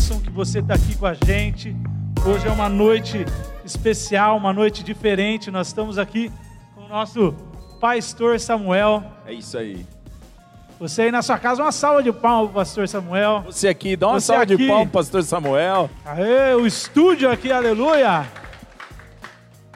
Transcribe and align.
bênção 0.00 0.18
que 0.18 0.30
você 0.30 0.60
está 0.60 0.74
aqui 0.74 0.96
com 0.96 1.04
a 1.04 1.12
gente. 1.12 1.76
Hoje 2.26 2.48
é 2.48 2.50
uma 2.50 2.70
noite 2.70 3.26
especial, 3.66 4.34
uma 4.38 4.50
noite 4.50 4.82
diferente. 4.82 5.50
Nós 5.50 5.66
estamos 5.66 5.98
aqui 5.98 6.32
com 6.74 6.84
o 6.84 6.88
nosso 6.88 7.34
pastor 7.78 8.40
Samuel. 8.40 9.04
É 9.26 9.34
isso 9.34 9.58
aí. 9.58 9.84
Você 10.78 11.02
aí 11.02 11.10
na 11.10 11.20
sua 11.20 11.38
casa, 11.38 11.62
uma 11.62 11.70
salva 11.70 12.02
de 12.02 12.10
palmas, 12.12 12.50
pastor 12.50 12.88
Samuel. 12.88 13.42
Você 13.44 13.68
aqui, 13.68 13.94
dá 13.94 14.08
uma 14.08 14.20
Você 14.20 14.28
salva 14.28 14.44
aqui. 14.44 14.56
de 14.56 14.66
palmas, 14.66 14.90
pastor 14.90 15.22
Samuel. 15.22 15.90
Aê, 16.02 16.54
o 16.54 16.66
estúdio 16.66 17.30
aqui, 17.30 17.52
aleluia! 17.52 18.26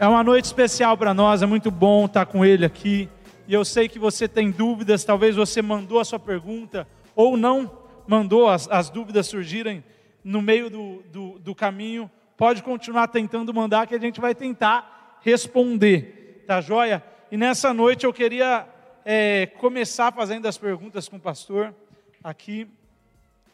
É 0.01 0.09
uma 0.09 0.25
noite 0.25 0.47
especial 0.47 0.97
para 0.97 1.13
nós, 1.13 1.43
é 1.43 1.47
muito 1.47 1.71
bom 1.71 2.07
estar 2.07 2.25
com 2.25 2.43
ele 2.43 2.65
aqui. 2.65 3.11
E 3.47 3.53
eu 3.53 3.63
sei 3.63 3.91
que 3.91 3.99
você 3.99 4.27
tem 4.27 4.51
dúvidas, 4.51 5.05
talvez 5.05 5.37
você 5.37 5.61
mandou 5.61 6.01
a 6.01 6.05
sua 6.05 6.19
pergunta 6.19 6.89
ou 7.15 7.37
não 7.37 7.71
mandou, 8.09 8.49
as, 8.49 8.67
as 8.71 8.89
dúvidas 8.89 9.27
surgirem 9.27 9.85
no 10.25 10.41
meio 10.41 10.71
do, 10.71 11.03
do, 11.13 11.39
do 11.39 11.55
caminho. 11.55 12.11
Pode 12.37 12.63
continuar 12.63 13.09
tentando 13.09 13.53
mandar 13.53 13.87
que 13.87 13.95
a 13.95 14.01
gente 14.01 14.21
vai 14.21 14.35
tentar 14.35 15.21
responder, 15.23 16.45
tá 16.47 16.61
joia? 16.61 17.05
E 17.31 17.37
nessa 17.37 17.73
noite 17.73 18.05
eu 18.05 18.13
queria 18.13 18.67
é, 19.05 19.47
começar 19.47 20.13
fazendo 20.13 20.47
as 20.47 20.57
perguntas 20.57 21.09
com 21.09 21.17
o 21.17 21.21
pastor 21.21 21.75
aqui. 22.23 22.67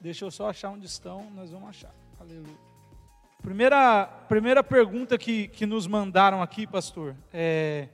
Deixa 0.01 0.25
eu 0.25 0.31
só 0.31 0.49
achar 0.49 0.71
onde 0.71 0.87
estão, 0.87 1.31
nós 1.35 1.51
vamos 1.51 1.69
achar. 1.69 1.95
Aleluia. 2.19 2.71
Primeira, 3.43 4.07
primeira 4.29 4.63
pergunta 4.63 5.17
que, 5.17 5.49
que 5.49 5.67
nos 5.67 5.87
mandaram 5.87 6.43
aqui, 6.43 6.67
pastor. 6.67 7.17
É, 7.33 7.89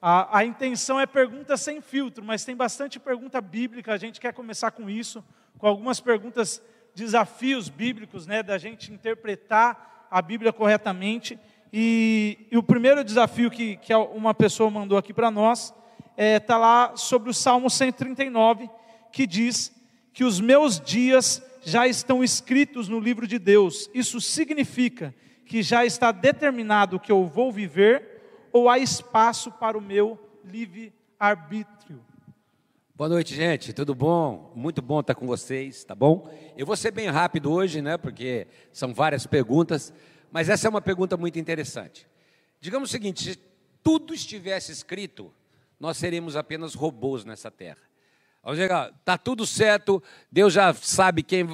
a, 0.00 0.38
a 0.38 0.44
intenção 0.44 1.00
é 1.00 1.06
pergunta 1.06 1.56
sem 1.56 1.80
filtro, 1.80 2.24
mas 2.24 2.44
tem 2.44 2.54
bastante 2.54 3.00
pergunta 3.00 3.40
bíblica. 3.40 3.92
A 3.92 3.96
gente 3.96 4.20
quer 4.20 4.34
começar 4.34 4.70
com 4.70 4.90
isso, 4.90 5.24
com 5.58 5.66
algumas 5.66 6.00
perguntas, 6.00 6.62
desafios 6.94 7.68
bíblicos, 7.68 8.26
né, 8.26 8.42
da 8.42 8.58
gente 8.58 8.92
interpretar 8.92 10.06
a 10.10 10.20
Bíblia 10.20 10.52
corretamente. 10.52 11.38
E, 11.72 12.46
e 12.50 12.58
o 12.58 12.62
primeiro 12.62 13.02
desafio 13.02 13.50
que, 13.50 13.76
que 13.76 13.94
uma 13.94 14.34
pessoa 14.34 14.70
mandou 14.70 14.98
aqui 14.98 15.12
para 15.12 15.30
nós 15.30 15.72
está 16.10 16.22
é, 16.22 16.38
tá 16.38 16.58
lá 16.58 16.96
sobre 16.96 17.30
o 17.30 17.34
Salmo 17.34 17.70
139, 17.70 18.68
que 19.10 19.26
diz 19.26 19.72
que 20.12 20.24
os 20.24 20.40
meus 20.40 20.78
dias 20.78 21.42
já 21.64 21.86
estão 21.86 22.22
escritos 22.22 22.88
no 22.88 23.00
livro 23.00 23.26
de 23.26 23.38
Deus. 23.38 23.88
Isso 23.94 24.20
significa 24.20 25.14
que 25.46 25.62
já 25.62 25.84
está 25.84 26.12
determinado 26.12 27.00
que 27.00 27.10
eu 27.10 27.26
vou 27.26 27.50
viver 27.50 28.48
ou 28.52 28.68
há 28.68 28.78
espaço 28.78 29.50
para 29.52 29.78
o 29.78 29.80
meu 29.80 30.18
livre 30.44 30.92
arbítrio. 31.18 32.04
Boa 32.94 33.08
noite, 33.08 33.34
gente. 33.34 33.72
Tudo 33.72 33.94
bom? 33.94 34.52
Muito 34.54 34.82
bom 34.82 35.00
estar 35.00 35.14
com 35.14 35.26
vocês, 35.26 35.82
tá 35.82 35.94
bom? 35.94 36.30
Eu 36.54 36.66
vou 36.66 36.76
ser 36.76 36.90
bem 36.90 37.08
rápido 37.08 37.50
hoje, 37.50 37.80
né? 37.80 37.96
Porque 37.96 38.46
são 38.70 38.92
várias 38.92 39.26
perguntas, 39.26 39.94
mas 40.30 40.50
essa 40.50 40.66
é 40.66 40.70
uma 40.70 40.82
pergunta 40.82 41.16
muito 41.16 41.38
interessante. 41.38 42.06
Digamos 42.60 42.90
o 42.90 42.92
seguinte: 42.92 43.32
se 43.32 43.38
tudo 43.82 44.12
estivesse 44.12 44.72
escrito, 44.72 45.32
nós 45.80 45.96
seríamos 45.96 46.36
apenas 46.36 46.74
robôs 46.74 47.24
nessa 47.24 47.50
terra. 47.50 47.78
Vamos 48.42 48.58
chegar, 48.58 48.92
tá 49.06 49.16
tudo 49.16 49.46
certo, 49.46 50.02
Deus 50.30 50.52
já 50.52 50.74
sabe 50.74 51.22
quem, 51.22 51.46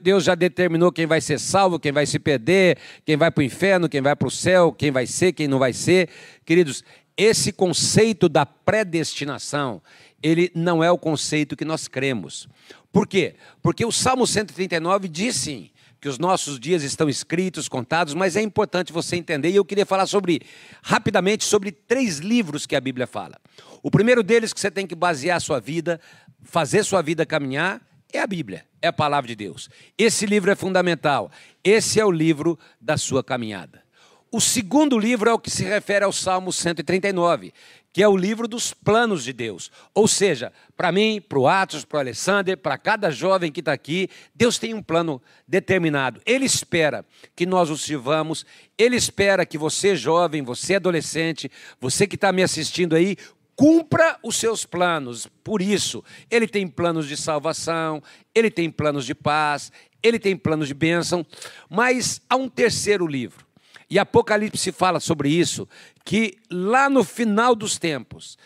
Deus 0.00 0.22
já 0.22 0.36
determinou 0.36 0.92
quem 0.92 1.06
vai 1.06 1.20
ser 1.20 1.40
salvo, 1.40 1.80
quem 1.80 1.90
vai 1.90 2.06
se 2.06 2.20
perder, 2.20 2.78
quem 3.04 3.16
vai 3.16 3.30
para 3.32 3.40
o 3.40 3.44
inferno, 3.44 3.88
quem 3.88 4.02
vai 4.02 4.14
para 4.14 4.28
o 4.28 4.30
céu, 4.30 4.70
quem 4.70 4.92
vai 4.92 5.06
ser, 5.06 5.32
quem 5.32 5.48
não 5.48 5.58
vai 5.58 5.72
ser. 5.72 6.10
Queridos, 6.44 6.84
esse 7.16 7.50
conceito 7.50 8.28
da 8.28 8.44
predestinação, 8.44 9.80
ele 10.22 10.50
não 10.54 10.82
é 10.82 10.90
o 10.90 10.98
conceito 10.98 11.56
que 11.56 11.64
nós 11.64 11.88
cremos. 11.88 12.48
Por 12.92 13.06
quê? 13.06 13.34
Porque 13.62 13.84
o 13.84 13.92
Salmo 13.92 14.26
139 14.26 15.08
diz 15.08 15.36
sim, 15.36 15.70
que 16.00 16.08
os 16.08 16.18
nossos 16.18 16.60
dias 16.60 16.82
estão 16.82 17.08
escritos, 17.08 17.68
contados, 17.68 18.14
mas 18.14 18.36
é 18.36 18.42
importante 18.42 18.92
você 18.92 19.16
entender, 19.16 19.50
e 19.50 19.56
eu 19.56 19.64
queria 19.64 19.86
falar 19.86 20.06
sobre, 20.06 20.40
rapidamente, 20.82 21.44
sobre 21.44 21.72
três 21.72 22.18
livros 22.18 22.66
que 22.66 22.76
a 22.76 22.80
Bíblia 22.80 23.06
fala. 23.06 23.38
O 23.82 23.90
primeiro 23.90 24.22
deles 24.22 24.52
que 24.52 24.60
você 24.60 24.70
tem 24.70 24.86
que 24.86 24.94
basear 24.94 25.36
a 25.36 25.40
sua 25.40 25.60
vida, 25.60 26.00
fazer 26.42 26.84
sua 26.84 27.02
vida 27.02 27.26
caminhar, 27.26 27.80
é 28.12 28.20
a 28.20 28.26
Bíblia, 28.26 28.64
é 28.80 28.88
a 28.88 28.92
palavra 28.92 29.28
de 29.28 29.34
Deus. 29.34 29.68
Esse 29.98 30.26
livro 30.26 30.50
é 30.50 30.54
fundamental. 30.54 31.30
Esse 31.62 32.00
é 32.00 32.04
o 32.04 32.10
livro 32.10 32.58
da 32.80 32.96
sua 32.96 33.22
caminhada. 33.22 33.82
O 34.30 34.40
segundo 34.40 34.98
livro 34.98 35.30
é 35.30 35.32
o 35.32 35.38
que 35.38 35.50
se 35.50 35.64
refere 35.64 36.04
ao 36.04 36.12
Salmo 36.12 36.52
139, 36.52 37.52
que 37.96 38.02
é 38.02 38.08
o 38.08 38.14
livro 38.14 38.46
dos 38.46 38.74
planos 38.74 39.24
de 39.24 39.32
Deus. 39.32 39.70
Ou 39.94 40.06
seja, 40.06 40.52
para 40.76 40.92
mim, 40.92 41.18
para 41.18 41.38
o 41.38 41.48
Atos, 41.48 41.82
para 41.82 41.96
o 41.96 42.00
Alessander, 42.00 42.58
para 42.58 42.76
cada 42.76 43.10
jovem 43.10 43.50
que 43.50 43.60
está 43.60 43.72
aqui, 43.72 44.10
Deus 44.34 44.58
tem 44.58 44.74
um 44.74 44.82
plano 44.82 45.18
determinado. 45.48 46.20
Ele 46.26 46.44
espera 46.44 47.06
que 47.34 47.46
nós 47.46 47.70
o 47.70 47.78
sirvamos, 47.78 48.44
Ele 48.76 48.96
espera 48.96 49.46
que 49.46 49.56
você, 49.56 49.96
jovem, 49.96 50.42
você, 50.42 50.74
adolescente, 50.74 51.50
você 51.80 52.06
que 52.06 52.16
está 52.16 52.30
me 52.32 52.42
assistindo 52.42 52.94
aí, 52.94 53.16
cumpra 53.54 54.18
os 54.22 54.36
seus 54.36 54.66
planos. 54.66 55.26
Por 55.42 55.62
isso, 55.62 56.04
Ele 56.30 56.46
tem 56.46 56.68
planos 56.68 57.08
de 57.08 57.16
salvação, 57.16 58.02
Ele 58.34 58.50
tem 58.50 58.70
planos 58.70 59.06
de 59.06 59.14
paz, 59.14 59.72
Ele 60.02 60.18
tem 60.18 60.36
planos 60.36 60.68
de 60.68 60.74
bênção, 60.74 61.24
mas 61.70 62.20
há 62.28 62.36
um 62.36 62.46
terceiro 62.46 63.06
livro. 63.06 63.45
E 63.88 63.98
Apocalipse 63.98 64.72
fala 64.72 64.98
sobre 64.98 65.28
isso, 65.28 65.68
que 66.04 66.36
lá 66.50 66.90
no 66.90 67.04
final 67.04 67.54
dos 67.54 67.78
tempos, 67.78 68.36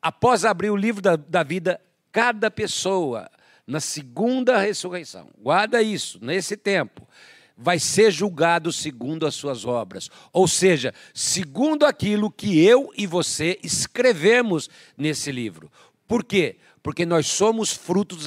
após 0.00 0.44
abrir 0.44 0.70
o 0.70 0.76
livro 0.76 1.02
da, 1.02 1.16
da 1.16 1.42
vida, 1.42 1.80
cada 2.10 2.50
pessoa, 2.50 3.30
na 3.66 3.78
segunda 3.78 4.58
ressurreição, 4.58 5.28
guarda 5.38 5.82
isso, 5.82 6.18
nesse 6.22 6.56
tempo, 6.56 7.06
vai 7.56 7.78
ser 7.78 8.10
julgado 8.10 8.72
segundo 8.72 9.26
as 9.26 9.34
suas 9.34 9.66
obras. 9.66 10.10
Ou 10.32 10.48
seja, 10.48 10.94
segundo 11.12 11.84
aquilo 11.84 12.30
que 12.30 12.64
eu 12.64 12.90
e 12.96 13.06
você 13.06 13.58
escrevemos 13.62 14.70
nesse 14.96 15.30
livro. 15.30 15.70
Por 16.08 16.24
quê? 16.24 16.56
Porque 16.82 17.04
nós 17.04 17.26
somos 17.26 17.70
frutos 17.72 18.26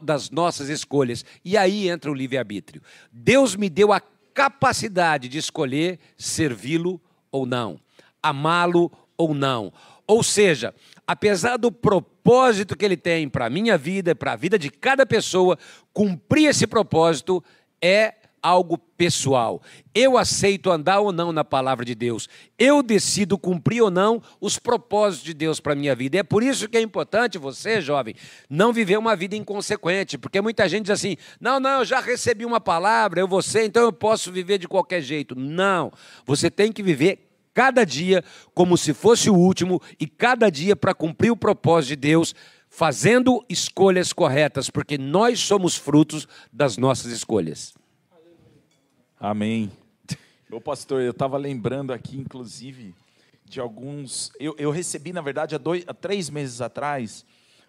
das 0.00 0.30
nossas 0.30 0.70
escolhas. 0.70 1.26
E 1.44 1.58
aí 1.58 1.90
entra 1.90 2.10
o 2.10 2.14
livre-arbítrio. 2.14 2.82
Deus 3.12 3.54
me 3.54 3.68
deu 3.68 3.92
a 3.92 4.00
capacidade 4.34 5.28
de 5.28 5.38
escolher 5.38 5.98
servi-lo 6.16 7.00
ou 7.30 7.46
não, 7.46 7.80
amá-lo 8.22 8.90
ou 9.16 9.34
não. 9.34 9.72
Ou 10.06 10.22
seja, 10.22 10.74
apesar 11.06 11.56
do 11.56 11.70
propósito 11.70 12.76
que 12.76 12.84
ele 12.84 12.96
tem 12.96 13.28
para 13.28 13.46
a 13.46 13.50
minha 13.50 13.78
vida, 13.78 14.14
para 14.14 14.32
a 14.32 14.36
vida 14.36 14.58
de 14.58 14.70
cada 14.70 15.06
pessoa, 15.06 15.58
cumprir 15.92 16.48
esse 16.48 16.66
propósito 16.66 17.42
é 17.80 18.14
algo 18.42 18.78
pessoal. 18.78 19.62
Eu 19.94 20.16
aceito 20.16 20.70
andar 20.70 21.00
ou 21.00 21.12
não 21.12 21.32
na 21.32 21.44
palavra 21.44 21.84
de 21.84 21.94
Deus. 21.94 22.28
Eu 22.58 22.82
decido 22.82 23.38
cumprir 23.38 23.82
ou 23.82 23.90
não 23.90 24.22
os 24.40 24.58
propósitos 24.58 25.24
de 25.24 25.34
Deus 25.34 25.60
para 25.60 25.72
a 25.72 25.76
minha 25.76 25.94
vida. 25.94 26.18
É 26.18 26.22
por 26.22 26.42
isso 26.42 26.68
que 26.68 26.76
é 26.76 26.80
importante 26.80 27.38
você, 27.38 27.80
jovem, 27.80 28.14
não 28.48 28.72
viver 28.72 28.98
uma 28.98 29.16
vida 29.16 29.36
inconsequente, 29.36 30.18
porque 30.18 30.40
muita 30.40 30.68
gente 30.68 30.82
diz 30.82 30.90
assim: 30.90 31.16
não, 31.40 31.58
não, 31.60 31.80
eu 31.80 31.84
já 31.84 32.00
recebi 32.00 32.44
uma 32.44 32.60
palavra, 32.60 33.20
eu 33.20 33.28
vou 33.28 33.42
ser, 33.42 33.64
então 33.64 33.82
eu 33.82 33.92
posso 33.92 34.30
viver 34.30 34.58
de 34.58 34.68
qualquer 34.68 35.00
jeito. 35.00 35.34
Não. 35.34 35.92
Você 36.24 36.50
tem 36.50 36.72
que 36.72 36.82
viver 36.82 37.30
cada 37.52 37.84
dia 37.84 38.22
como 38.54 38.76
se 38.76 38.94
fosse 38.94 39.28
o 39.28 39.34
último 39.34 39.82
e 39.98 40.06
cada 40.06 40.50
dia 40.50 40.76
para 40.76 40.94
cumprir 40.94 41.30
o 41.30 41.36
propósito 41.36 41.88
de 41.90 41.96
Deus 41.96 42.34
fazendo 42.70 43.44
escolhas 43.48 44.12
corretas, 44.12 44.70
porque 44.70 44.96
nós 44.96 45.40
somos 45.40 45.76
frutos 45.76 46.28
das 46.52 46.76
nossas 46.76 47.10
escolhas. 47.10 47.74
Amém. 49.22 49.70
Ô 50.50 50.62
pastor, 50.62 51.02
eu 51.02 51.10
estava 51.10 51.36
lembrando 51.36 51.92
aqui, 51.92 52.16
inclusive, 52.16 52.94
de 53.44 53.60
alguns. 53.60 54.32
Eu, 54.40 54.54
eu 54.56 54.70
recebi, 54.70 55.12
na 55.12 55.20
verdade, 55.20 55.54
há, 55.54 55.58
dois, 55.58 55.84
há 55.86 55.92
três 55.92 56.30
meses 56.30 56.62
atrás, 56.62 57.26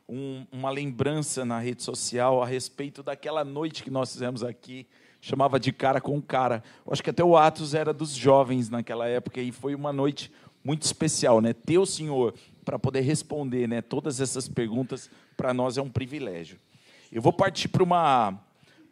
um, 0.07 0.45
uma 0.49 0.69
lembrança 0.69 1.43
na 1.43 1.59
rede 1.59 1.83
social 1.83 2.41
a 2.41 2.45
respeito 2.45 3.03
daquela 3.03 3.43
noite 3.43 3.83
que 3.83 3.91
nós 3.91 4.13
fizemos 4.13 4.45
aqui, 4.45 4.87
chamava 5.19 5.59
de 5.59 5.73
cara 5.73 5.99
com 5.99 6.21
cara. 6.21 6.63
Eu 6.85 6.93
acho 6.93 7.03
que 7.03 7.09
até 7.09 7.21
o 7.21 7.35
Atos 7.35 7.73
era 7.73 7.91
dos 7.91 8.11
jovens 8.11 8.69
naquela 8.69 9.05
época 9.05 9.41
e 9.41 9.51
foi 9.51 9.75
uma 9.75 9.91
noite 9.91 10.31
muito 10.63 10.83
especial, 10.83 11.41
né? 11.41 11.51
Ter 11.51 11.79
o 11.79 11.85
Senhor 11.85 12.33
para 12.63 12.79
poder 12.79 13.01
responder, 13.01 13.67
né? 13.67 13.81
Todas 13.81 14.21
essas 14.21 14.47
perguntas 14.47 15.09
para 15.35 15.53
nós 15.53 15.77
é 15.77 15.81
um 15.81 15.89
privilégio. 15.89 16.57
Eu 17.11 17.21
vou 17.21 17.33
partir 17.33 17.67
para 17.67 17.83
uma 17.83 18.39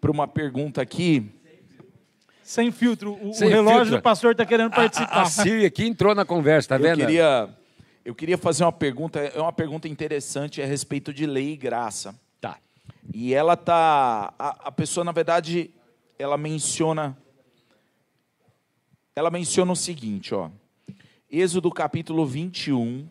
para 0.02 0.12
uma 0.12 0.28
pergunta 0.28 0.82
aqui 0.82 1.39
sem 2.50 2.72
filtro. 2.72 3.16
O, 3.22 3.32
Sem 3.32 3.48
o 3.48 3.52
relógio 3.52 3.82
filtro. 3.82 3.98
do 3.98 4.02
pastor 4.02 4.32
está 4.32 4.44
querendo 4.44 4.72
participar. 4.72 5.14
A, 5.14 5.20
a, 5.20 5.22
a 5.22 5.26
Siri 5.26 5.68
aqui 5.68 5.86
entrou 5.86 6.16
na 6.16 6.26
conversa, 6.26 6.70
tá 6.70 6.78
eu 6.78 6.82
vendo? 6.82 6.98
Queria, 6.98 7.48
eu 8.04 8.16
queria 8.16 8.40
fazer 8.40 8.64
uma 8.64 8.72
pergunta, 8.72 9.20
é 9.20 9.40
uma 9.40 9.54
pergunta 9.54 9.88
interessante 9.88 10.60
a 10.60 10.66
respeito 10.66 11.14
de 11.14 11.28
lei 11.28 11.52
e 11.52 11.56
graça. 11.56 12.20
Tá. 12.42 12.58
E 13.14 13.36
ela 13.36 13.56
tá. 13.56 14.34
A, 14.40 14.68
a 14.70 14.72
pessoa, 14.72 15.04
na 15.04 15.12
verdade, 15.12 15.70
ela 16.18 16.40
menciona. 16.40 17.16
Ela 19.16 19.30
menciona 19.30 19.72
o 19.72 19.76
seguinte, 19.76 20.34
ó. 20.34 20.50
Êxodo 21.30 21.70
capítulo 21.70 22.26
21, 22.26 23.08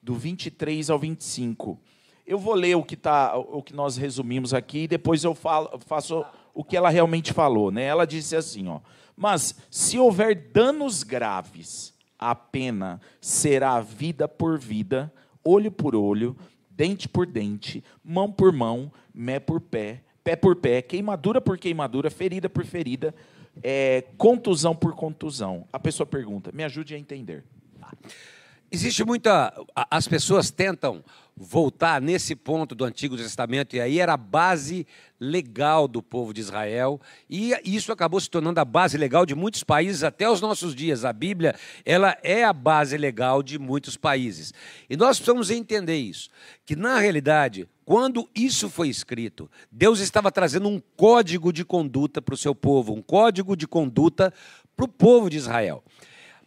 do 0.00 0.14
23 0.14 0.88
ao 0.88 1.00
25. 1.00 1.80
Eu 2.24 2.38
vou 2.38 2.54
ler 2.54 2.76
o 2.76 2.84
que, 2.84 2.94
tá, 2.94 3.36
o 3.36 3.60
que 3.60 3.74
nós 3.74 3.96
resumimos 3.96 4.54
aqui 4.54 4.82
e 4.82 4.88
depois 4.88 5.24
eu 5.24 5.34
falo, 5.34 5.80
faço 5.84 6.24
o 6.58 6.64
que 6.64 6.76
ela 6.76 6.90
realmente 6.90 7.32
falou. 7.32 7.70
Né? 7.70 7.84
Ela 7.84 8.04
disse 8.04 8.34
assim: 8.34 8.66
ó, 8.66 8.80
Mas 9.16 9.54
se 9.70 9.96
houver 9.96 10.34
danos 10.52 11.04
graves, 11.04 11.94
a 12.18 12.34
pena 12.34 13.00
será 13.20 13.78
vida 13.78 14.26
por 14.26 14.58
vida, 14.58 15.12
olho 15.44 15.70
por 15.70 15.94
olho, 15.94 16.36
dente 16.68 17.08
por 17.08 17.26
dente, 17.26 17.84
mão 18.02 18.32
por 18.32 18.52
mão, 18.52 18.90
mé 19.14 19.38
por 19.38 19.60
pé, 19.60 20.02
pé 20.24 20.34
por 20.34 20.56
pé, 20.56 20.82
queimadura 20.82 21.40
por 21.40 21.56
queimadura, 21.58 22.10
ferida 22.10 22.48
por 22.48 22.64
ferida, 22.64 23.14
é, 23.62 24.02
contusão 24.16 24.74
por 24.74 24.96
contusão. 24.96 25.64
A 25.72 25.78
pessoa 25.78 26.08
pergunta: 26.08 26.50
me 26.52 26.64
ajude 26.64 26.92
a 26.92 26.98
entender. 26.98 27.44
Existe 28.70 29.02
muita. 29.02 29.50
As 29.90 30.06
pessoas 30.06 30.50
tentam 30.50 31.02
voltar 31.34 32.02
nesse 32.02 32.36
ponto 32.36 32.74
do 32.74 32.84
Antigo 32.84 33.16
Testamento, 33.16 33.74
e 33.74 33.80
aí 33.80 33.98
era 33.98 34.12
a 34.12 34.16
base 34.16 34.86
legal 35.18 35.88
do 35.88 36.02
povo 36.02 36.34
de 36.34 36.40
Israel, 36.40 37.00
e 37.30 37.54
isso 37.64 37.92
acabou 37.92 38.20
se 38.20 38.28
tornando 38.28 38.60
a 38.60 38.64
base 38.64 38.98
legal 38.98 39.24
de 39.24 39.34
muitos 39.34 39.64
países 39.64 40.02
até 40.02 40.28
os 40.28 40.40
nossos 40.42 40.74
dias. 40.74 41.04
A 41.04 41.12
Bíblia, 41.12 41.54
ela 41.82 42.18
é 42.22 42.44
a 42.44 42.52
base 42.52 42.98
legal 42.98 43.42
de 43.42 43.58
muitos 43.58 43.96
países. 43.96 44.52
E 44.90 44.96
nós 44.96 45.16
precisamos 45.16 45.50
entender 45.50 45.96
isso, 45.96 46.28
que 46.66 46.76
na 46.76 46.98
realidade, 46.98 47.66
quando 47.86 48.28
isso 48.34 48.68
foi 48.68 48.88
escrito, 48.88 49.50
Deus 49.72 50.00
estava 50.00 50.30
trazendo 50.30 50.68
um 50.68 50.82
código 50.94 51.54
de 51.54 51.64
conduta 51.64 52.20
para 52.20 52.34
o 52.34 52.38
seu 52.38 52.54
povo, 52.54 52.92
um 52.92 53.00
código 53.00 53.56
de 53.56 53.66
conduta 53.66 54.30
para 54.76 54.84
o 54.84 54.88
povo 54.88 55.30
de 55.30 55.38
Israel. 55.38 55.82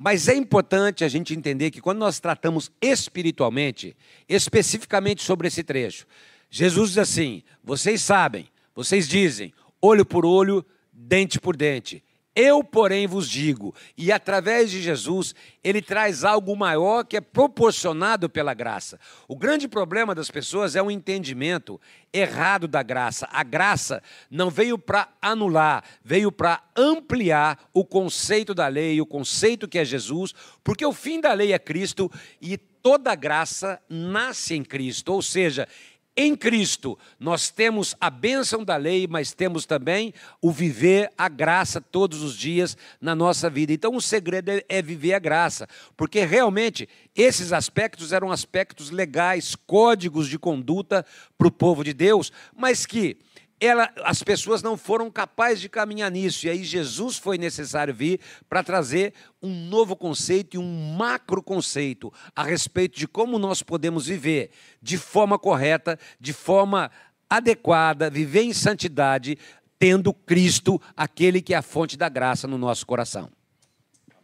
Mas 0.03 0.27
é 0.27 0.33
importante 0.33 1.03
a 1.03 1.07
gente 1.07 1.31
entender 1.31 1.69
que 1.69 1.80
quando 1.80 2.00
nós 2.00 2.19
tratamos 2.19 2.71
espiritualmente, 2.81 3.95
especificamente 4.27 5.21
sobre 5.21 5.48
esse 5.48 5.62
trecho, 5.63 6.07
Jesus 6.50 6.89
diz 6.89 6.98
assim: 6.98 7.44
vocês 7.63 8.01
sabem, 8.01 8.48
vocês 8.74 9.07
dizem, 9.07 9.53
olho 9.80 10.03
por 10.03 10.25
olho, 10.25 10.65
dente 10.92 11.39
por 11.39 11.56
dente. 11.56 12.03
Eu, 12.33 12.63
porém, 12.63 13.07
vos 13.07 13.30
digo, 13.30 13.75
e 13.98 14.10
através 14.10 14.72
de 14.72 14.81
Jesus, 14.81 15.36
ele 15.62 15.81
traz 15.81 16.24
algo 16.24 16.56
maior 16.56 17.04
que 17.04 17.18
é 17.18 17.22
proporcionado 17.22 18.30
pela 18.30 18.54
graça. 18.54 18.98
O 19.28 19.36
grande 19.36 19.68
problema 19.68 20.16
das 20.16 20.31
pessoas 20.31 20.78
é 20.78 20.81
um 20.81 20.89
entendimento 20.89 21.80
errado 22.13 22.69
da 22.69 22.81
graça. 22.81 23.28
A 23.33 23.44
graça 23.44 24.01
não 24.30 24.50
veio 24.50 24.78
para 24.78 25.10
anular, 25.22 25.83
veio 26.01 26.31
para 26.31 26.63
ampliar 26.74 27.69
o 27.74 27.83
conceito 27.83 28.54
da 28.54 28.68
lei, 28.68 29.01
o 29.01 29.06
conceito 29.06 29.68
que 29.68 29.78
é 29.78 29.83
Jesus, 29.83 30.33
porque 30.63 30.86
o 30.86 30.94
fim 30.94 31.19
da 31.19 31.33
lei 31.33 31.51
é 31.51 31.60
Cristo 31.60 32.10
e 32.42 32.57
toda 32.57 33.13
graça 33.13 33.80
nasce 33.89 34.56
em 34.56 34.63
Cristo, 34.63 35.13
ou 35.13 35.22
seja, 35.22 35.68
em 36.15 36.35
Cristo, 36.35 36.99
nós 37.17 37.49
temos 37.49 37.95
a 37.99 38.09
bênção 38.09 38.65
da 38.65 38.75
lei, 38.75 39.07
mas 39.07 39.33
temos 39.33 39.65
também 39.65 40.13
o 40.41 40.51
viver 40.51 41.09
a 41.17 41.29
graça 41.29 41.79
todos 41.79 42.21
os 42.21 42.35
dias 42.35 42.75
na 42.99 43.15
nossa 43.15 43.49
vida. 43.49 43.71
Então, 43.71 43.95
o 43.95 44.01
segredo 44.01 44.49
é, 44.49 44.63
é 44.67 44.81
viver 44.81 45.13
a 45.13 45.19
graça, 45.19 45.67
porque 45.95 46.25
realmente 46.25 46.87
esses 47.15 47.53
aspectos 47.53 48.11
eram 48.11 48.29
aspectos 48.29 48.89
legais, 48.89 49.55
códigos 49.55 50.27
de 50.27 50.37
conduta 50.37 51.05
para 51.37 51.47
o 51.47 51.51
povo 51.51 51.81
de 51.81 51.93
Deus, 51.93 52.31
mas 52.53 52.85
que 52.85 53.17
ela, 53.61 53.93
as 54.03 54.23
pessoas 54.23 54.63
não 54.63 54.75
foram 54.75 55.11
capazes 55.11 55.61
de 55.61 55.69
caminhar 55.69 56.09
nisso. 56.09 56.47
E 56.47 56.49
aí 56.49 56.63
Jesus 56.63 57.17
foi 57.17 57.37
necessário 57.37 57.93
vir 57.93 58.19
para 58.49 58.63
trazer 58.63 59.13
um 59.39 59.67
novo 59.69 59.95
conceito 59.95 60.55
e 60.55 60.57
um 60.57 60.95
macro 60.97 61.43
conceito 61.43 62.11
a 62.35 62.41
respeito 62.41 62.97
de 62.97 63.07
como 63.07 63.37
nós 63.37 63.61
podemos 63.61 64.07
viver 64.07 64.49
de 64.81 64.97
forma 64.97 65.37
correta, 65.37 65.99
de 66.19 66.33
forma 66.33 66.89
adequada, 67.29 68.09
viver 68.09 68.41
em 68.41 68.51
santidade, 68.51 69.37
tendo 69.77 70.11
Cristo, 70.11 70.81
aquele 70.97 71.39
que 71.39 71.53
é 71.53 71.57
a 71.57 71.61
fonte 71.61 71.95
da 71.95 72.09
graça 72.09 72.47
no 72.47 72.57
nosso 72.57 72.85
coração. 72.85 73.29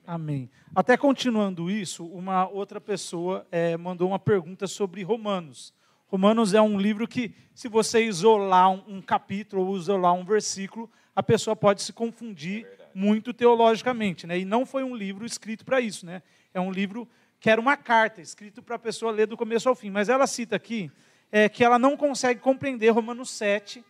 Amém. 0.06 0.50
Até 0.74 0.98
continuando 0.98 1.70
isso, 1.70 2.06
uma 2.06 2.48
outra 2.48 2.82
pessoa 2.82 3.46
é, 3.52 3.78
mandou 3.78 4.08
uma 4.08 4.20
pergunta 4.20 4.66
sobre 4.66 5.04
Romanos. 5.04 5.74
Romanos 6.08 6.54
é 6.54 6.62
um 6.62 6.80
livro 6.80 7.08
que, 7.08 7.34
se 7.54 7.68
você 7.68 8.06
isolar 8.06 8.72
um, 8.72 8.84
um 8.88 9.02
capítulo 9.02 9.66
ou 9.66 9.78
isolar 9.78 10.14
um 10.14 10.24
versículo, 10.24 10.90
a 11.16 11.22
pessoa 11.22 11.56
pode 11.56 11.82
se 11.82 11.92
confundir 11.92 12.66
é 12.66 12.88
muito 12.94 13.34
teologicamente. 13.34 14.26
Né? 14.26 14.40
E 14.40 14.46
não 14.46 14.66
foi 14.66 14.84
um 14.84 14.96
livro 14.96 15.26
escrito 15.26 15.66
para 15.66 15.82
isso. 15.82 16.06
Né? 16.06 16.22
É 16.54 16.62
um 16.62 16.72
livro 16.72 17.08
que 17.40 17.50
era 17.50 17.60
uma 17.60 17.76
carta, 17.76 18.22
escrito 18.22 18.64
para 18.64 18.78
a 18.78 18.80
pessoa 18.80 19.12
ler 19.12 19.28
do 19.28 19.36
começo 19.36 19.68
ao 19.68 19.76
fim. 19.76 19.90
Mas 19.90 20.10
ela 20.10 20.26
cita 20.26 20.56
aqui 20.56 20.90
é, 21.32 21.50
que 21.50 21.64
ela 21.64 21.78
não 21.78 21.98
consegue 21.98 22.40
compreender 22.40 22.90
Romanos 22.90 23.30
7, 23.32 23.84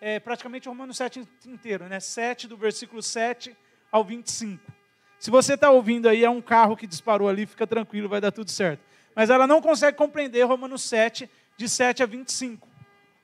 é, 0.00 0.20
praticamente 0.20 0.68
Romanos 0.68 0.96
7 0.96 1.26
inteiro, 1.46 1.86
né? 1.86 1.98
7 1.98 2.46
do 2.46 2.56
versículo 2.56 3.02
7 3.02 3.56
ao 3.90 4.04
25. 4.04 4.62
Se 5.18 5.30
você 5.30 5.54
está 5.54 5.70
ouvindo 5.70 6.08
aí, 6.08 6.24
é 6.24 6.30
um 6.30 6.42
carro 6.42 6.76
que 6.76 6.86
disparou 6.86 7.28
ali, 7.28 7.46
fica 7.46 7.66
tranquilo, 7.66 8.08
vai 8.08 8.20
dar 8.20 8.30
tudo 8.30 8.50
certo. 8.50 8.80
Mas 9.14 9.30
ela 9.30 9.46
não 9.46 9.60
consegue 9.60 9.96
compreender 9.96 10.42
Romanos 10.42 10.82
7, 10.82 11.30
de 11.56 11.68
7 11.68 12.02
a 12.02 12.06
25. 12.06 12.68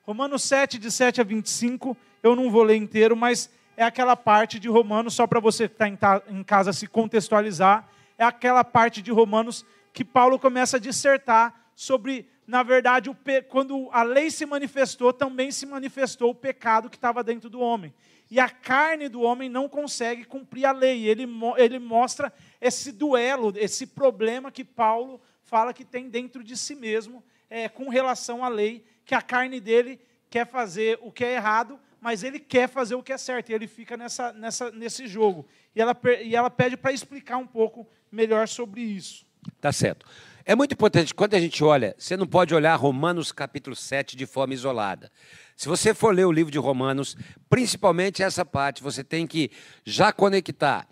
Romanos 0.03 0.43
7, 0.43 0.79
de 0.79 0.91
7 0.91 1.21
a 1.21 1.25
25, 1.25 1.97
eu 2.23 2.35
não 2.35 2.51
vou 2.51 2.63
ler 2.63 2.77
inteiro, 2.77 3.17
mas 3.17 3.51
é 3.77 3.85
aquela 3.85 4.17
parte 4.17 4.59
de 4.59 4.69
Romanos, 4.69 5.15
só 5.15 5.27
para 5.27 5.41
você 5.41 5.69
que 5.69 5.75
está 5.75 6.23
em 6.29 6.43
casa 6.43 6.73
se 6.73 6.87
contextualizar, 6.87 7.89
é 8.19 8.25
aquela 8.25 8.63
parte 8.65 9.01
de 9.01 9.11
Romanos 9.11 9.65
que 9.93 10.05
Paulo 10.05 10.39
começa 10.39 10.77
a 10.77 10.81
dissertar 10.81 11.55
sobre, 11.75 12.29
na 12.47 12.63
verdade, 12.63 13.11
quando 13.49 13.89
a 13.93 14.03
lei 14.03 14.31
se 14.31 14.45
manifestou, 14.45 15.13
também 15.13 15.51
se 15.51 15.65
manifestou 15.65 16.31
o 16.31 16.35
pecado 16.35 16.91
que 16.91 16.97
estava 16.97 17.25
dentro 17.25 17.49
do 17.49 17.61
homem. 17.61 17.95
E 18.31 18.39
a 18.39 18.49
carne 18.49 19.09
do 19.09 19.23
homem 19.23 19.49
não 19.49 19.69
consegue 19.69 20.25
cumprir 20.25 20.65
a 20.65 20.73
lei. 20.73 21.09
Ele, 21.09 21.27
ele 21.57 21.79
mostra 21.79 22.33
esse 22.61 22.93
duelo, 22.93 23.53
esse 23.57 23.87
problema 23.87 24.53
que 24.53 24.65
Paulo 24.65 25.21
fala 25.43 25.73
que 25.73 25.85
tem 25.85 26.09
dentro 26.09 26.45
de 26.45 26.57
si 26.57 26.75
mesmo 26.75 27.25
é, 27.51 27.69
com 27.69 27.91
relação 27.91 28.45
à 28.45 28.49
lei, 28.49 28.85
que 29.05 29.15
a 29.15 29.21
carne 29.21 29.61
dele 29.61 30.01
quer 30.31 30.47
fazer 30.47 30.99
o 31.03 31.11
que 31.11 31.25
é 31.25 31.35
errado, 31.35 31.79
mas 32.01 32.23
ele 32.23 32.39
quer 32.39 32.69
fazer 32.69 32.95
o 32.95 33.03
que 33.03 33.13
é 33.13 33.19
certo, 33.19 33.51
e 33.51 33.53
ele 33.53 33.67
fica 33.67 33.97
nessa, 33.97 34.33
nessa, 34.33 34.71
nesse 34.71 35.07
jogo. 35.07 35.47
E 35.75 35.81
ela, 35.81 35.95
e 36.23 36.35
ela 36.35 36.49
pede 36.49 36.77
para 36.77 36.93
explicar 36.93 37.37
um 37.37 37.47
pouco 37.47 37.87
melhor 38.11 38.49
sobre 38.49 38.81
isso. 38.81 39.27
Tá 39.61 39.73
certo. 39.73 40.07
É 40.45 40.55
muito 40.55 40.73
importante, 40.73 41.15
quando 41.15 41.35
a 41.35 41.41
gente 41.41 41.63
olha, 41.63 41.95
você 41.99 42.17
não 42.17 42.27
pode 42.27 42.55
olhar 42.55 42.75
Romanos 42.77 43.31
capítulo 43.31 43.77
7 43.77 44.17
de 44.17 44.25
forma 44.25 44.55
isolada. 44.55 45.11
Se 45.57 45.69
você 45.69 45.93
for 45.93 46.15
ler 46.15 46.25
o 46.25 46.33
livro 46.33 46.51
de 46.51 46.59
Romanos, 46.59 47.17
principalmente 47.49 48.23
essa 48.23 48.45
parte, 48.45 48.83
você 48.83 49.05
tem 49.05 49.27
que 49.27 49.51
já 49.85 50.13
conectar 50.13 50.89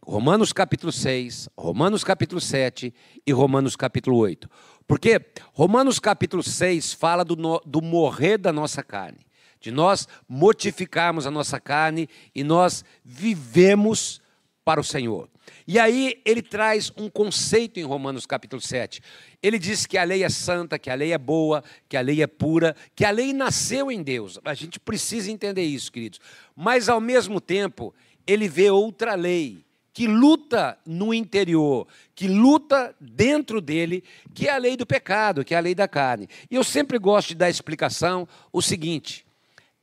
Romanos 0.00 0.52
capítulo 0.52 0.92
6, 0.92 1.48
Romanos 1.58 2.04
capítulo 2.04 2.40
7 2.40 2.94
e 3.26 3.32
Romanos 3.32 3.74
capítulo 3.74 4.16
8. 4.18 4.48
Porque 4.86 5.20
Romanos 5.52 5.98
capítulo 5.98 6.42
6 6.42 6.92
fala 6.92 7.24
do, 7.24 7.34
do 7.64 7.82
morrer 7.82 8.38
da 8.38 8.52
nossa 8.52 8.82
carne, 8.82 9.18
de 9.60 9.70
nós 9.70 10.06
mortificarmos 10.28 11.26
a 11.26 11.30
nossa 11.30 11.58
carne 11.58 12.08
e 12.34 12.44
nós 12.44 12.84
vivemos 13.04 14.20
para 14.64 14.80
o 14.80 14.84
Senhor. 14.84 15.28
E 15.66 15.78
aí 15.78 16.20
ele 16.24 16.42
traz 16.42 16.92
um 16.96 17.08
conceito 17.08 17.80
em 17.80 17.84
Romanos 17.84 18.26
capítulo 18.26 18.62
7. 18.62 19.00
Ele 19.42 19.58
diz 19.58 19.86
que 19.86 19.98
a 19.98 20.04
lei 20.04 20.22
é 20.22 20.28
santa, 20.28 20.78
que 20.78 20.90
a 20.90 20.94
lei 20.94 21.12
é 21.12 21.18
boa, 21.18 21.62
que 21.88 21.96
a 21.96 22.00
lei 22.00 22.22
é 22.22 22.26
pura, 22.26 22.74
que 22.94 23.04
a 23.04 23.10
lei 23.10 23.32
nasceu 23.32 23.90
em 23.90 24.02
Deus. 24.02 24.38
A 24.44 24.54
gente 24.54 24.78
precisa 24.78 25.30
entender 25.30 25.64
isso, 25.64 25.90
queridos. 25.90 26.20
Mas 26.54 26.88
ao 26.88 27.00
mesmo 27.00 27.40
tempo, 27.40 27.92
ele 28.26 28.48
vê 28.48 28.70
outra 28.70 29.14
lei 29.14 29.65
que 29.96 30.06
luta 30.06 30.78
no 30.84 31.14
interior, 31.14 31.88
que 32.14 32.28
luta 32.28 32.94
dentro 33.00 33.62
dele, 33.62 34.04
que 34.34 34.46
é 34.46 34.52
a 34.52 34.58
lei 34.58 34.76
do 34.76 34.84
pecado, 34.84 35.42
que 35.42 35.54
é 35.54 35.56
a 35.56 35.60
lei 35.60 35.74
da 35.74 35.88
carne. 35.88 36.28
E 36.50 36.54
eu 36.54 36.62
sempre 36.62 36.98
gosto 36.98 37.28
de 37.28 37.36
dar 37.36 37.48
explicação 37.48 38.28
o 38.52 38.60
seguinte: 38.60 39.24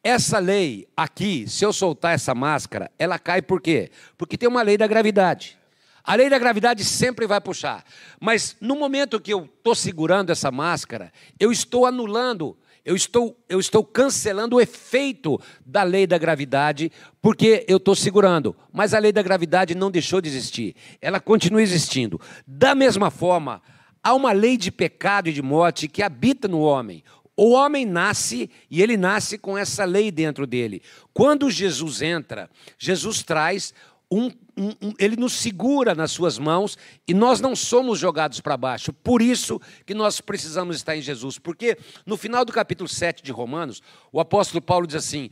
essa 0.04 0.38
lei 0.38 0.88
aqui, 0.96 1.50
se 1.50 1.66
eu 1.66 1.74
soltar 1.74 2.14
essa 2.14 2.36
máscara, 2.36 2.92
ela 3.00 3.18
cai 3.18 3.42
por 3.42 3.60
quê? 3.60 3.90
Porque 4.16 4.38
tem 4.38 4.48
uma 4.48 4.62
lei 4.62 4.78
da 4.78 4.86
gravidade. 4.86 5.58
A 6.04 6.14
lei 6.14 6.30
da 6.30 6.38
gravidade 6.38 6.84
sempre 6.84 7.26
vai 7.26 7.42
puxar. 7.42 7.84
Mas 8.20 8.56
no 8.62 8.76
momento 8.76 9.20
que 9.20 9.34
eu 9.34 9.46
estou 9.46 9.74
segurando 9.74 10.30
essa 10.30 10.52
máscara, 10.52 11.12
eu 11.40 11.52
estou 11.52 11.88
anulando 11.88 12.56
eu 12.86 12.96
estou, 12.96 13.38
eu 13.48 13.60
estou 13.60 13.84
cancelando 13.84 14.58
o 14.58 14.62
efeito 14.62 15.40
da 15.66 15.84
lei 15.84 16.06
da 16.06 16.18
gravidade, 16.18 16.92
porque 17.22 17.66
eu 17.68 17.78
estou 17.78 17.96
segurando. 17.96 18.56
Mas 18.72 18.94
a 18.94 19.00
lei 19.00 19.12
da 19.12 19.22
gravidade 19.22 19.74
não 19.74 19.90
deixou 19.90 20.20
de 20.20 20.28
existir. 20.28 20.76
Ela 21.02 21.20
continua 21.20 21.62
existindo. 21.62 22.20
Da 22.46 22.76
mesma 22.76 23.10
forma, 23.10 23.62
há 24.04 24.14
uma 24.14 24.34
lei 24.34 24.58
de 24.58 24.70
pecado 24.70 25.30
e 25.30 25.34
de 25.34 25.42
morte 25.42 25.88
que 25.88 26.04
habita 26.04 26.48
no 26.48 26.60
homem. 26.60 27.04
O 27.36 27.52
homem 27.52 27.86
nasce 27.86 28.50
e 28.70 28.82
ele 28.82 28.98
nasce 28.98 29.38
com 29.38 29.58
essa 29.58 29.86
lei 29.86 30.12
dentro 30.12 30.46
dele. 30.46 30.82
Quando 31.14 31.50
Jesus 31.50 32.02
entra, 32.02 32.50
Jesus 32.78 33.24
traz 33.24 33.74
um, 34.18 34.32
um, 34.58 34.94
ele 35.00 35.16
nos 35.16 35.34
segura 35.34 35.96
nas 35.96 36.12
suas 36.12 36.38
mãos 36.38 36.78
e 37.08 37.14
nós 37.14 37.42
não 37.42 37.56
somos 37.56 38.00
jogados 38.00 38.40
para 38.40 38.56
baixo. 38.56 38.94
Por 38.94 39.22
isso 39.22 39.60
que 39.86 39.94
nós 39.94 40.22
precisamos 40.22 40.76
estar 40.76 40.96
em 40.96 41.02
Jesus. 41.02 41.40
Porque 41.40 41.78
no 42.06 42.18
final 42.18 42.46
do 42.46 42.52
capítulo 42.52 42.88
7 42.88 43.24
de 43.24 43.32
Romanos, 43.32 43.82
o 44.12 44.20
apóstolo 44.20 44.62
Paulo 44.62 44.86
diz 44.86 44.96
assim: 44.96 45.30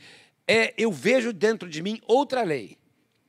é 0.48 0.74
eu 0.78 0.92
vejo 0.92 1.32
dentro 1.32 1.70
de 1.70 1.82
mim 1.82 2.02
outra 2.08 2.44
lei, 2.44 2.78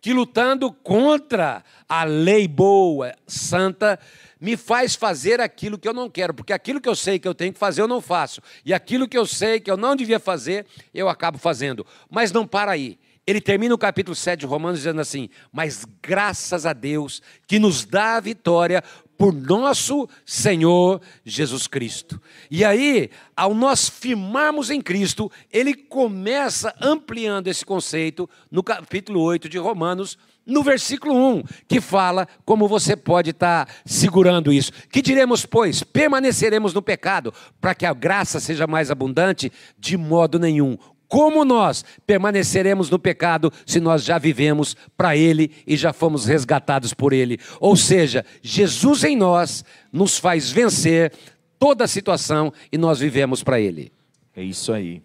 que 0.00 0.12
lutando 0.12 0.72
contra 0.72 1.62
a 1.88 2.04
lei 2.04 2.48
boa, 2.48 3.14
santa, 3.26 3.98
me 4.40 4.56
faz 4.56 4.94
fazer 4.94 5.40
aquilo 5.40 5.78
que 5.78 5.86
eu 5.86 5.94
não 5.94 6.10
quero, 6.10 6.34
porque 6.34 6.52
aquilo 6.52 6.80
que 6.80 6.88
eu 6.88 6.96
sei 6.96 7.18
que 7.18 7.28
eu 7.28 7.34
tenho 7.34 7.52
que 7.52 7.58
fazer, 7.58 7.82
eu 7.82 7.88
não 7.88 8.00
faço. 8.00 8.40
E 8.64 8.74
aquilo 8.74 9.06
que 9.06 9.16
eu 9.16 9.26
sei 9.26 9.60
que 9.60 9.70
eu 9.70 9.76
não 9.76 9.94
devia 9.94 10.18
fazer, 10.18 10.66
eu 10.92 11.08
acabo 11.08 11.38
fazendo. 11.38 11.86
Mas 12.10 12.32
não 12.32 12.46
para 12.46 12.72
aí. 12.72 12.98
Ele 13.26 13.40
termina 13.40 13.74
o 13.74 13.78
capítulo 13.78 14.16
7 14.16 14.40
de 14.40 14.46
Romanos 14.46 14.80
dizendo 14.80 15.00
assim: 15.00 15.28
Mas 15.52 15.84
graças 16.02 16.66
a 16.66 16.72
Deus 16.72 17.22
que 17.46 17.58
nos 17.58 17.84
dá 17.84 18.16
a 18.16 18.20
vitória 18.20 18.82
por 19.16 19.32
nosso 19.32 20.08
Senhor 20.26 21.00
Jesus 21.24 21.68
Cristo. 21.68 22.20
E 22.50 22.64
aí, 22.64 23.08
ao 23.36 23.54
nós 23.54 23.88
firmarmos 23.88 24.68
em 24.68 24.80
Cristo, 24.80 25.30
ele 25.52 25.74
começa 25.74 26.74
ampliando 26.80 27.46
esse 27.46 27.64
conceito 27.64 28.28
no 28.50 28.64
capítulo 28.64 29.20
8 29.20 29.48
de 29.48 29.58
Romanos, 29.58 30.18
no 30.44 30.60
versículo 30.60 31.14
1, 31.14 31.44
que 31.68 31.80
fala 31.80 32.26
como 32.44 32.66
você 32.66 32.96
pode 32.96 33.30
estar 33.30 33.68
segurando 33.86 34.52
isso. 34.52 34.72
Que 34.90 35.00
diremos, 35.00 35.46
pois? 35.46 35.84
Permaneceremos 35.84 36.74
no 36.74 36.82
pecado 36.82 37.32
para 37.60 37.76
que 37.76 37.86
a 37.86 37.94
graça 37.94 38.40
seja 38.40 38.66
mais 38.66 38.90
abundante? 38.90 39.52
De 39.78 39.96
modo 39.96 40.36
nenhum. 40.36 40.76
Como 41.12 41.44
nós 41.44 41.84
permaneceremos 42.06 42.88
no 42.88 42.98
pecado 42.98 43.52
se 43.66 43.78
nós 43.78 44.02
já 44.02 44.16
vivemos 44.16 44.74
para 44.96 45.14
Ele 45.14 45.50
e 45.66 45.76
já 45.76 45.92
fomos 45.92 46.24
resgatados 46.24 46.94
por 46.94 47.12
Ele? 47.12 47.38
Ou 47.60 47.76
seja, 47.76 48.24
Jesus 48.40 49.04
em 49.04 49.14
nós 49.14 49.62
nos 49.92 50.16
faz 50.16 50.50
vencer 50.50 51.12
toda 51.58 51.84
a 51.84 51.86
situação 51.86 52.50
e 52.72 52.78
nós 52.78 52.98
vivemos 52.98 53.42
para 53.42 53.60
Ele. 53.60 53.92
É 54.34 54.42
isso 54.42 54.72
aí. 54.72 55.02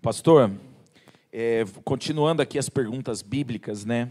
Pastor, 0.00 0.52
é, 1.32 1.64
continuando 1.82 2.40
aqui 2.40 2.56
as 2.56 2.68
perguntas 2.68 3.20
bíblicas, 3.20 3.84
né? 3.84 4.08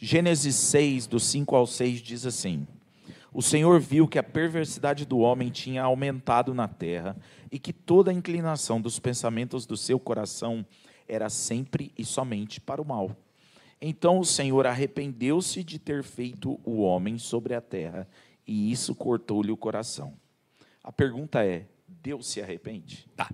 Gênesis 0.00 0.56
6, 0.56 1.06
do 1.06 1.20
5 1.20 1.54
ao 1.54 1.66
6, 1.66 2.00
diz 2.00 2.24
assim: 2.24 2.66
O 3.32 3.40
Senhor 3.40 3.80
viu 3.80 4.06
que 4.06 4.18
a 4.18 4.22
perversidade 4.22 5.06
do 5.06 5.18
homem 5.18 5.48
tinha 5.48 5.82
aumentado 5.82 6.52
na 6.52 6.68
terra 6.68 7.16
e 7.50 7.58
que 7.58 7.72
toda 7.72 8.10
a 8.10 8.14
inclinação 8.14 8.80
dos 8.80 8.98
pensamentos 8.98 9.64
do 9.64 9.76
seu 9.76 9.98
coração 9.98 10.64
era 11.08 11.30
sempre 11.30 11.92
e 11.96 12.04
somente 12.04 12.60
para 12.60 12.80
o 12.80 12.84
mal. 12.84 13.16
Então 13.80 14.18
o 14.18 14.24
Senhor 14.24 14.66
arrependeu-se 14.66 15.64
de 15.64 15.78
ter 15.78 16.04
feito 16.04 16.60
o 16.64 16.82
homem 16.82 17.18
sobre 17.18 17.54
a 17.54 17.60
terra, 17.60 18.06
e 18.46 18.70
isso 18.70 18.94
cortou-lhe 18.94 19.50
o 19.50 19.56
coração. 19.56 20.14
A 20.84 20.92
pergunta 20.92 21.44
é: 21.44 21.66
Deus 21.88 22.28
se 22.28 22.40
arrepende? 22.40 23.08
Tá. 23.16 23.28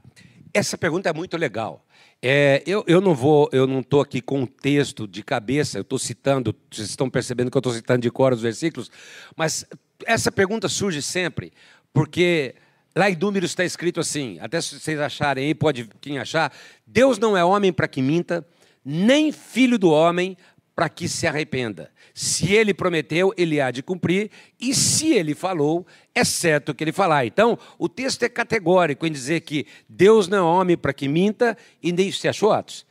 Essa 0.54 0.78
pergunta 0.78 1.08
é 1.10 1.12
muito 1.12 1.36
legal. 1.36 1.84
É, 2.22 2.62
eu, 2.66 2.82
eu 2.86 3.00
não 3.00 3.14
vou, 3.14 3.48
eu 3.52 3.66
não 3.66 3.80
estou 3.80 4.00
aqui 4.00 4.20
com 4.20 4.40
um 4.40 4.46
texto 4.46 5.06
de 5.06 5.22
cabeça, 5.22 5.78
eu 5.78 5.82
estou 5.82 5.98
citando, 5.98 6.54
vocês 6.70 6.88
estão 6.88 7.08
percebendo 7.10 7.50
que 7.50 7.56
eu 7.56 7.60
estou 7.60 7.72
citando 7.72 8.00
de 8.00 8.10
cor 8.10 8.32
os 8.32 8.40
versículos, 8.40 8.90
mas 9.36 9.66
essa 10.06 10.30
pergunta 10.32 10.68
surge 10.68 11.02
sempre, 11.02 11.52
porque 11.92 12.54
Lá 12.98 13.08
em 13.08 13.16
Números 13.16 13.52
está 13.52 13.64
escrito 13.64 14.00
assim, 14.00 14.38
até 14.40 14.60
se 14.60 14.80
vocês 14.80 14.98
acharem 14.98 15.46
aí, 15.46 15.54
pode 15.54 15.88
quem 16.00 16.18
achar, 16.18 16.52
Deus 16.84 17.16
não 17.16 17.36
é 17.36 17.44
homem 17.44 17.72
para 17.72 17.86
que 17.86 18.02
minta, 18.02 18.44
nem 18.84 19.30
filho 19.30 19.78
do 19.78 19.90
homem 19.90 20.36
para 20.74 20.88
que 20.88 21.08
se 21.08 21.24
arrependa. 21.24 21.92
Se 22.12 22.52
ele 22.52 22.74
prometeu, 22.74 23.32
ele 23.36 23.60
há 23.60 23.70
de 23.70 23.84
cumprir, 23.84 24.32
e 24.60 24.74
se 24.74 25.12
ele 25.12 25.32
falou, 25.32 25.86
é 26.12 26.24
certo 26.24 26.74
que 26.74 26.82
ele 26.82 26.90
falar. 26.90 27.24
Então, 27.24 27.56
o 27.78 27.88
texto 27.88 28.24
é 28.24 28.28
categórico 28.28 29.06
em 29.06 29.12
dizer 29.12 29.42
que 29.42 29.64
Deus 29.88 30.26
não 30.26 30.38
é 30.38 30.60
homem 30.60 30.76
para 30.76 30.92
que 30.92 31.06
minta, 31.06 31.56
e 31.80 31.92
nem 31.92 32.10
se 32.10 32.26
achou 32.26 32.50
Atos. 32.50 32.84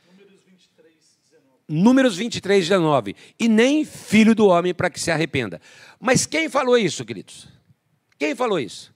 Números 1.68 2.16
23, 2.16 2.66
19. 2.66 3.14
E 3.38 3.48
nem 3.48 3.84
filho 3.84 4.34
do 4.34 4.46
homem 4.46 4.72
para 4.72 4.88
que 4.88 4.98
se 4.98 5.10
arrependa. 5.10 5.60
Mas 6.00 6.24
quem 6.24 6.48
falou 6.48 6.78
isso, 6.78 7.04
queridos? 7.04 7.48
Quem 8.18 8.34
falou 8.34 8.58
isso? 8.58 8.94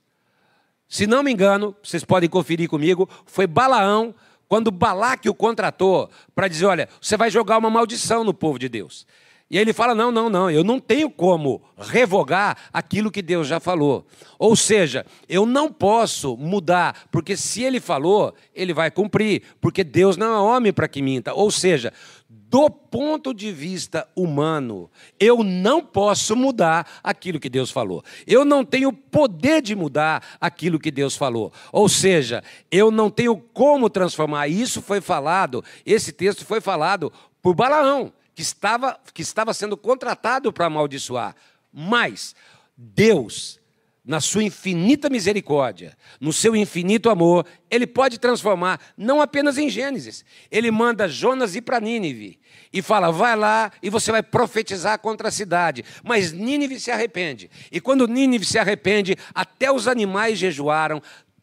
Se 0.88 1.07
não 1.07 1.23
me 1.23 1.33
engano, 1.33 1.76
vocês 1.83 2.05
podem 2.05 2.29
conferir 2.29 2.69
comigo, 2.69 3.09
foi 3.26 3.47
Balaão, 3.47 4.14
quando 4.49 4.71
Balaque 4.71 5.31
o 5.31 5.35
contratou 5.35 6.11
para 6.35 6.49
dizer: 6.49 6.67
olha, 6.67 6.88
você 7.00 7.17
vai 7.17 7.31
jogar 7.31 7.57
uma 7.57 7.71
maldição 7.71 8.23
no 8.23 8.35
povo 8.35 8.59
de 8.59 8.69
Deus. 8.69 9.07
E 9.53 9.59
ele 9.59 9.75
fala: 9.75 9.95
não, 9.95 10.11
não, 10.11 10.31
não, 10.31 10.51
eu 10.51 10.65
não 10.65 10.81
tenho 10.81 11.11
como 11.11 11.61
revogar 11.77 12.57
aquilo 12.73 13.11
que 13.11 13.21
Deus 13.21 13.47
já 13.47 13.61
falou. 13.61 14.07
Ou 14.39 14.57
seja, 14.57 15.05
eu 15.29 15.45
não 15.45 15.71
posso 15.71 16.39
mudar, 16.39 17.07
porque 17.13 17.37
se 17.37 17.63
ele 17.63 17.79
falou, 17.79 18.35
ele 18.55 18.73
vai 18.73 18.91
cumprir, 18.91 19.43
porque 19.61 19.85
Deus 19.85 20.17
não 20.17 20.33
é 20.33 20.39
homem 20.39 20.73
para 20.73 20.89
que 20.89 21.03
minta. 21.03 21.35
Ou 21.35 21.51
seja, 21.51 21.93
do 22.31 22.71
ponto 22.71 23.35
de 23.35 23.53
vista 23.53 24.09
humano, 24.17 24.91
eu 25.21 25.45
não 25.45 25.85
posso 25.85 26.35
mudar 26.35 27.01
aquilo 27.05 27.39
que 27.39 27.51
Deus 27.51 27.71
falou. 27.71 28.03
Eu 28.27 28.47
não 28.47 28.65
tenho 28.65 28.91
poder 28.91 29.61
de 29.61 29.75
mudar 29.75 30.23
aquilo 30.41 30.79
que 30.79 30.91
Deus 30.91 31.15
falou. 31.15 31.53
Ou 31.71 31.91
seja, 31.91 32.43
eu 32.71 32.91
não 32.91 33.11
tenho 33.11 33.37
como 33.37 33.91
transformar. 33.91 34.49
Isso 34.49 34.81
foi 34.81 35.03
falado, 35.03 35.63
esse 35.85 36.11
texto 36.11 36.47
foi 36.47 36.61
falado 36.63 37.13
por 37.43 37.55
Balaão, 37.55 38.13
que 38.35 38.43
estava, 38.43 38.99
que 39.12 39.23
estava 39.23 39.53
sendo 39.55 39.77
contratado 39.77 40.53
para 40.53 40.67
amaldiçoar. 40.67 41.35
Mas 41.73 42.35
Deus 42.77 43.61
na 44.05 44.21
sua 44.21 44.43
infinita 44.43 45.09
misericórdia, 45.09 45.97
no 46.21 46.33
seu 46.33 46.57
infinito 46.57 47.09
amor, 47.09 47.47
ele 47.71 47.87
pode 47.87 48.19
transformar, 48.19 48.81
não 48.97 49.21
apenas 49.21 49.59
em 49.59 49.71
Gênesis. 49.71 50.25
Ele 50.51 50.71
manda 50.73 51.09
Jonas 51.09 51.55
ir 51.55 51.62
para 51.62 51.79
Nínive 51.79 52.41
e 52.73 52.83
fala: 52.83 53.12
vai 53.12 53.37
lá 53.37 53.71
e 53.81 53.89
você 53.89 54.11
vai 54.11 54.23
profetizar 54.23 54.99
contra 54.99 55.29
a 55.29 55.31
cidade. 55.31 55.85
Mas 56.03 56.33
Nínive 56.33 56.81
se 56.81 56.91
arrepende. 56.91 57.49
E 57.71 57.81
quando 57.81 58.09
Nínive 58.09 58.45
se 58.45 58.59
arrepende, 58.59 59.17
até 59.33 59.71
os 59.71 59.87
animais 59.87 60.37
jejuaram, 60.37 61.01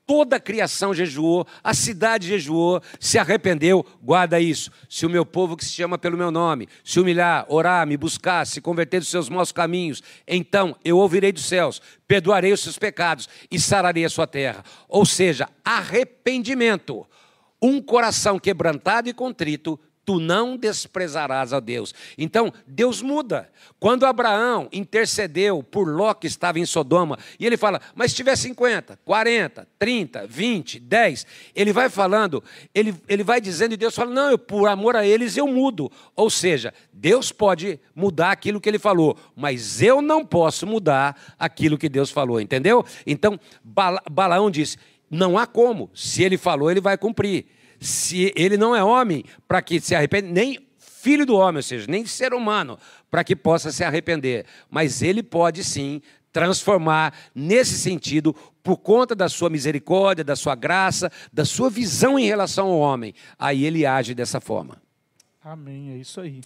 toda 0.09 0.37
a 0.37 0.39
criação 0.39 0.91
jejuou, 0.91 1.45
a 1.63 1.71
cidade 1.71 2.27
jejuou, 2.27 2.81
se 2.99 3.19
arrependeu, 3.19 3.85
guarda 4.01 4.39
isso. 4.39 4.71
Se 4.89 5.05
o 5.05 5.09
meu 5.09 5.23
povo 5.23 5.55
que 5.55 5.63
se 5.63 5.71
chama 5.71 5.99
pelo 5.99 6.17
meu 6.17 6.31
nome 6.31 6.67
se 6.83 6.99
humilhar, 6.99 7.45
orar, 7.47 7.85
me 7.85 7.95
buscar, 7.95 8.47
se 8.47 8.59
converter 8.59 9.01
dos 9.01 9.09
seus 9.09 9.29
maus 9.29 9.51
caminhos, 9.51 10.01
então 10.27 10.75
eu 10.83 10.97
ouvirei 10.97 11.31
dos 11.31 11.45
céus, 11.45 11.79
perdoarei 12.07 12.51
os 12.51 12.59
seus 12.59 12.75
pecados 12.75 13.29
e 13.51 13.59
sararei 13.59 14.03
a 14.03 14.09
sua 14.09 14.25
terra. 14.25 14.63
Ou 14.87 15.05
seja, 15.05 15.47
arrependimento. 15.63 17.05
Um 17.61 17.79
coração 17.79 18.39
quebrantado 18.39 19.09
e 19.09 19.13
contrito 19.13 19.79
tu 20.09 20.19
não 20.19 20.57
desprezarás 20.57 21.53
a 21.53 21.59
Deus. 21.59 21.93
Então, 22.17 22.51
Deus 22.65 22.99
muda. 22.99 23.47
Quando 23.79 24.07
Abraão 24.07 24.67
intercedeu 24.73 25.61
por 25.61 25.87
Ló 25.87 26.15
que 26.15 26.25
estava 26.25 26.57
em 26.57 26.65
Sodoma, 26.65 27.19
e 27.39 27.45
ele 27.45 27.55
fala, 27.55 27.79
mas 27.93 28.09
se 28.09 28.17
tiver 28.17 28.35
50, 28.35 28.97
40, 29.05 29.67
30, 29.77 30.25
20, 30.25 30.79
10, 30.79 31.27
ele 31.53 31.71
vai 31.71 31.91
falando, 31.91 32.43
ele, 32.73 32.95
ele 33.07 33.23
vai 33.23 33.39
dizendo, 33.39 33.75
e 33.75 33.77
Deus 33.77 33.93
fala, 33.93 34.09
não, 34.09 34.31
eu, 34.31 34.39
por 34.39 34.67
amor 34.67 34.95
a 34.95 35.05
eles 35.05 35.37
eu 35.37 35.45
mudo. 35.45 35.91
Ou 36.15 36.31
seja, 36.31 36.73
Deus 36.91 37.31
pode 37.31 37.79
mudar 37.93 38.31
aquilo 38.31 38.59
que 38.59 38.67
ele 38.67 38.79
falou, 38.79 39.15
mas 39.35 39.79
eu 39.79 40.01
não 40.01 40.25
posso 40.25 40.65
mudar 40.65 41.35
aquilo 41.37 41.77
que 41.77 41.87
Deus 41.87 42.09
falou, 42.09 42.41
entendeu? 42.41 42.83
Então, 43.05 43.39
Balaão 43.63 44.49
disse, 44.49 44.75
não 45.07 45.37
há 45.37 45.45
como, 45.45 45.87
se 45.93 46.23
ele 46.23 46.35
falou, 46.35 46.71
ele 46.71 46.81
vai 46.81 46.97
cumprir 46.97 47.58
se 47.79 48.33
ele 48.35 48.57
não 48.57 48.75
é 48.75 48.83
homem 48.83 49.23
para 49.47 49.61
que 49.61 49.79
se 49.79 49.95
arrependa, 49.95 50.29
nem 50.29 50.59
filho 50.77 51.25
do 51.25 51.35
homem, 51.35 51.57
ou 51.57 51.63
seja, 51.63 51.85
nem 51.87 52.05
ser 52.05 52.33
humano, 52.33 52.77
para 53.09 53.23
que 53.23 53.35
possa 53.35 53.71
se 53.71 53.83
arrepender. 53.83 54.45
Mas 54.69 55.01
ele 55.01 55.23
pode 55.23 55.63
sim 55.63 56.01
transformar 56.31 57.13
nesse 57.33 57.77
sentido, 57.77 58.35
por 58.61 58.77
conta 58.77 59.15
da 59.15 59.27
sua 59.27 59.49
misericórdia, 59.49 60.23
da 60.23 60.35
sua 60.35 60.55
graça, 60.55 61.11
da 61.33 61.43
sua 61.45 61.69
visão 61.69 62.19
em 62.19 62.25
relação 62.25 62.67
ao 62.67 62.77
homem. 62.77 63.13
Aí 63.37 63.65
ele 63.65 63.85
age 63.85 64.13
dessa 64.13 64.39
forma. 64.39 64.81
Amém, 65.41 65.93
é 65.93 65.97
isso 65.97 66.21
aí. 66.21 66.41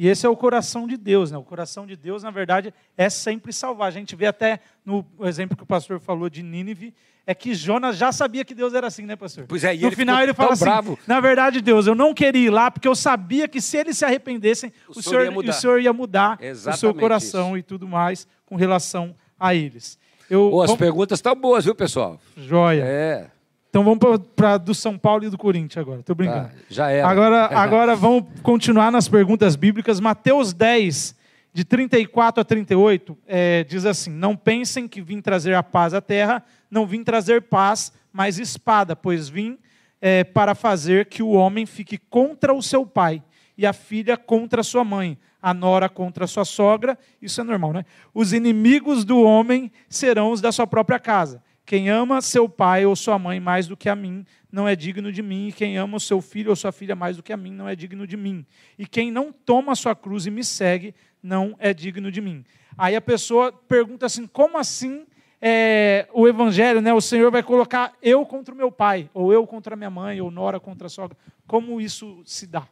E 0.00 0.08
esse 0.08 0.24
é 0.24 0.28
o 0.30 0.34
coração 0.34 0.86
de 0.86 0.96
Deus, 0.96 1.30
né? 1.30 1.36
O 1.36 1.42
coração 1.42 1.86
de 1.86 1.94
Deus, 1.94 2.22
na 2.22 2.30
verdade, 2.30 2.72
é 2.96 3.10
sempre 3.10 3.52
salvar. 3.52 3.88
A 3.88 3.90
gente 3.90 4.16
vê 4.16 4.24
até 4.24 4.60
no 4.82 5.04
exemplo 5.24 5.54
que 5.54 5.62
o 5.62 5.66
pastor 5.66 6.00
falou 6.00 6.30
de 6.30 6.42
Nínive, 6.42 6.94
é 7.26 7.34
que 7.34 7.52
Jonas 7.52 7.98
já 7.98 8.10
sabia 8.10 8.42
que 8.42 8.54
Deus 8.54 8.72
era 8.72 8.86
assim, 8.86 9.04
né, 9.04 9.14
pastor? 9.14 9.44
Pois 9.46 9.62
é, 9.62 9.74
e 9.74 9.80
no 9.80 9.88
ele 9.88 9.96
final 9.96 10.22
ele 10.22 10.32
fala 10.32 10.54
assim: 10.54 10.64
bravo. 10.64 10.98
na 11.06 11.20
verdade, 11.20 11.60
Deus, 11.60 11.86
eu 11.86 11.94
não 11.94 12.14
queria 12.14 12.46
ir 12.46 12.48
lá 12.48 12.70
porque 12.70 12.88
eu 12.88 12.94
sabia 12.94 13.46
que 13.46 13.60
se 13.60 13.76
eles 13.76 13.98
se 13.98 14.06
arrependessem, 14.06 14.72
o, 14.88 14.92
o, 14.98 15.02
senhor, 15.02 15.26
senhor 15.26 15.44
o 15.44 15.52
senhor, 15.52 15.82
ia 15.82 15.92
mudar 15.92 16.38
Exatamente 16.40 16.76
o 16.78 16.80
seu 16.80 16.94
coração 16.94 17.48
isso. 17.48 17.58
e 17.58 17.62
tudo 17.62 17.86
mais 17.86 18.26
com 18.46 18.56
relação 18.56 19.14
a 19.38 19.54
eles. 19.54 19.98
Eu, 20.30 20.62
as 20.62 20.68
vamos... 20.68 20.78
perguntas 20.78 21.18
estão 21.18 21.36
boas, 21.36 21.66
viu, 21.66 21.74
pessoal? 21.74 22.18
Joia. 22.38 22.84
É. 22.86 23.30
Então 23.70 23.84
vamos 23.84 24.00
para 24.34 24.58
do 24.58 24.74
São 24.74 24.98
Paulo 24.98 25.24
e 25.24 25.30
do 25.30 25.38
Corinthians 25.38 25.78
agora. 25.78 26.00
Estou 26.00 26.16
brincando. 26.16 26.48
Tá, 26.48 26.54
já 26.68 26.90
era. 26.90 27.08
Agora, 27.08 27.46
agora 27.56 27.96
vamos 27.96 28.24
continuar 28.42 28.90
nas 28.90 29.06
perguntas 29.06 29.54
bíblicas. 29.54 30.00
Mateus 30.00 30.52
10, 30.52 31.14
de 31.54 31.64
34 31.64 32.40
a 32.40 32.44
38, 32.44 33.16
é, 33.28 33.62
diz 33.62 33.86
assim: 33.86 34.10
Não 34.10 34.36
pensem 34.36 34.88
que 34.88 35.00
vim 35.00 35.20
trazer 35.20 35.54
a 35.54 35.62
paz 35.62 35.94
à 35.94 36.00
terra, 36.00 36.42
não 36.68 36.84
vim 36.84 37.04
trazer 37.04 37.42
paz, 37.42 37.92
mas 38.12 38.40
espada, 38.40 38.96
pois 38.96 39.28
vim 39.28 39.56
é, 40.00 40.24
para 40.24 40.56
fazer 40.56 41.06
que 41.06 41.22
o 41.22 41.30
homem 41.30 41.64
fique 41.64 41.96
contra 41.96 42.52
o 42.52 42.60
seu 42.60 42.84
pai 42.84 43.22
e 43.56 43.64
a 43.64 43.72
filha 43.72 44.16
contra 44.16 44.62
a 44.62 44.64
sua 44.64 44.82
mãe, 44.82 45.16
a 45.40 45.54
nora 45.54 45.88
contra 45.88 46.24
a 46.24 46.28
sua 46.28 46.44
sogra, 46.44 46.98
isso 47.22 47.40
é 47.40 47.44
normal, 47.44 47.72
né? 47.72 47.84
Os 48.12 48.32
inimigos 48.32 49.04
do 49.04 49.20
homem 49.22 49.70
serão 49.88 50.32
os 50.32 50.40
da 50.40 50.50
sua 50.50 50.66
própria 50.66 50.98
casa. 50.98 51.40
Quem 51.70 51.88
ama 51.88 52.20
seu 52.20 52.48
pai 52.48 52.84
ou 52.84 52.96
sua 52.96 53.16
mãe 53.16 53.38
mais 53.38 53.68
do 53.68 53.76
que 53.76 53.88
a 53.88 53.94
mim, 53.94 54.26
não 54.50 54.66
é 54.66 54.74
digno 54.74 55.12
de 55.12 55.22
mim, 55.22 55.46
e 55.46 55.52
quem 55.52 55.78
ama 55.78 55.98
o 55.98 56.00
seu 56.00 56.20
filho 56.20 56.50
ou 56.50 56.56
sua 56.56 56.72
filha 56.72 56.96
mais 56.96 57.16
do 57.16 57.22
que 57.22 57.32
a 57.32 57.36
mim, 57.36 57.52
não 57.52 57.68
é 57.68 57.76
digno 57.76 58.08
de 58.08 58.16
mim. 58.16 58.44
E 58.76 58.84
quem 58.84 59.12
não 59.12 59.30
toma 59.30 59.70
a 59.70 59.76
sua 59.76 59.94
cruz 59.94 60.26
e 60.26 60.32
me 60.32 60.42
segue, 60.42 60.92
não 61.22 61.54
é 61.60 61.72
digno 61.72 62.10
de 62.10 62.20
mim. 62.20 62.44
Aí 62.76 62.96
a 62.96 63.00
pessoa 63.00 63.52
pergunta 63.52 64.04
assim: 64.06 64.26
como 64.26 64.58
assim 64.58 65.06
é, 65.40 66.08
o 66.12 66.26
evangelho, 66.26 66.80
né, 66.80 66.92
o 66.92 67.00
Senhor 67.00 67.30
vai 67.30 67.44
colocar 67.44 67.92
eu 68.02 68.26
contra 68.26 68.52
o 68.52 68.58
meu 68.58 68.72
pai, 68.72 69.08
ou 69.14 69.32
eu 69.32 69.46
contra 69.46 69.74
a 69.74 69.76
minha 69.76 69.90
mãe, 69.90 70.20
ou 70.20 70.28
nora 70.28 70.58
contra 70.58 70.88
a 70.88 70.90
sogra? 70.90 71.16
Como 71.46 71.80
isso 71.80 72.20
se 72.26 72.48
dá? 72.48 72.66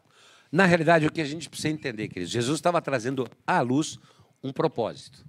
Na 0.50 0.67
realidade, 0.67 1.07
o 1.07 1.12
que 1.12 1.21
a 1.21 1.25
gente 1.25 1.49
precisa 1.49 1.69
entender, 1.69 2.09
queridos, 2.09 2.33
Jesus 2.33 2.59
estava 2.59 2.83
trazendo 2.83 3.28
à 3.47 3.61
luz 3.61 3.97
um 4.43 4.52
propósito. 4.52 5.25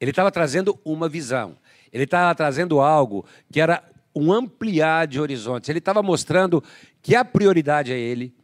Ele 0.00 0.10
estava 0.10 0.30
trazendo 0.30 0.80
uma 0.82 1.06
visão. 1.06 1.58
Ele 1.92 2.04
estava 2.04 2.34
trazendo 2.34 2.80
algo 2.80 3.24
que 3.50 3.60
era 3.60 3.82
um 4.14 4.32
ampliar 4.32 5.06
de 5.06 5.20
horizontes. 5.20 5.68
Ele 5.68 5.78
estava 5.78 6.02
mostrando 6.02 6.62
que 7.02 7.14
a 7.14 7.24
prioridade 7.24 7.92
é 7.92 7.98
ele, 7.98 8.34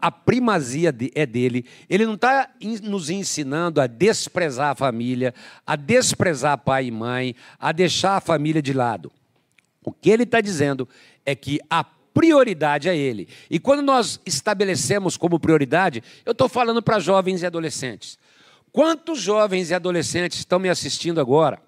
a 0.00 0.10
primazia 0.10 0.94
é 1.14 1.26
dele. 1.26 1.64
Ele 1.88 2.04
não 2.04 2.14
está 2.14 2.50
nos 2.82 3.10
ensinando 3.10 3.80
a 3.80 3.86
desprezar 3.86 4.70
a 4.70 4.74
família, 4.74 5.34
a 5.66 5.76
desprezar 5.76 6.58
pai 6.58 6.86
e 6.86 6.90
mãe, 6.90 7.34
a 7.58 7.72
deixar 7.72 8.16
a 8.16 8.20
família 8.20 8.60
de 8.60 8.72
lado. 8.72 9.10
O 9.84 9.92
que 9.92 10.10
ele 10.10 10.24
está 10.24 10.40
dizendo 10.40 10.88
é 11.24 11.34
que 11.34 11.58
a 11.68 11.84
prioridade 11.84 12.88
é 12.88 12.96
ele. 12.96 13.28
E 13.50 13.58
quando 13.58 13.82
nós 13.82 14.20
estabelecemos 14.26 15.16
como 15.16 15.40
prioridade, 15.40 16.02
eu 16.24 16.32
estou 16.32 16.48
falando 16.48 16.82
para 16.82 16.98
jovens 16.98 17.42
e 17.42 17.46
adolescentes. 17.46 18.18
Quantos 18.70 19.20
jovens 19.20 19.70
e 19.70 19.74
adolescentes 19.74 20.38
estão 20.38 20.58
me 20.58 20.68
assistindo 20.68 21.20
agora? 21.20 21.60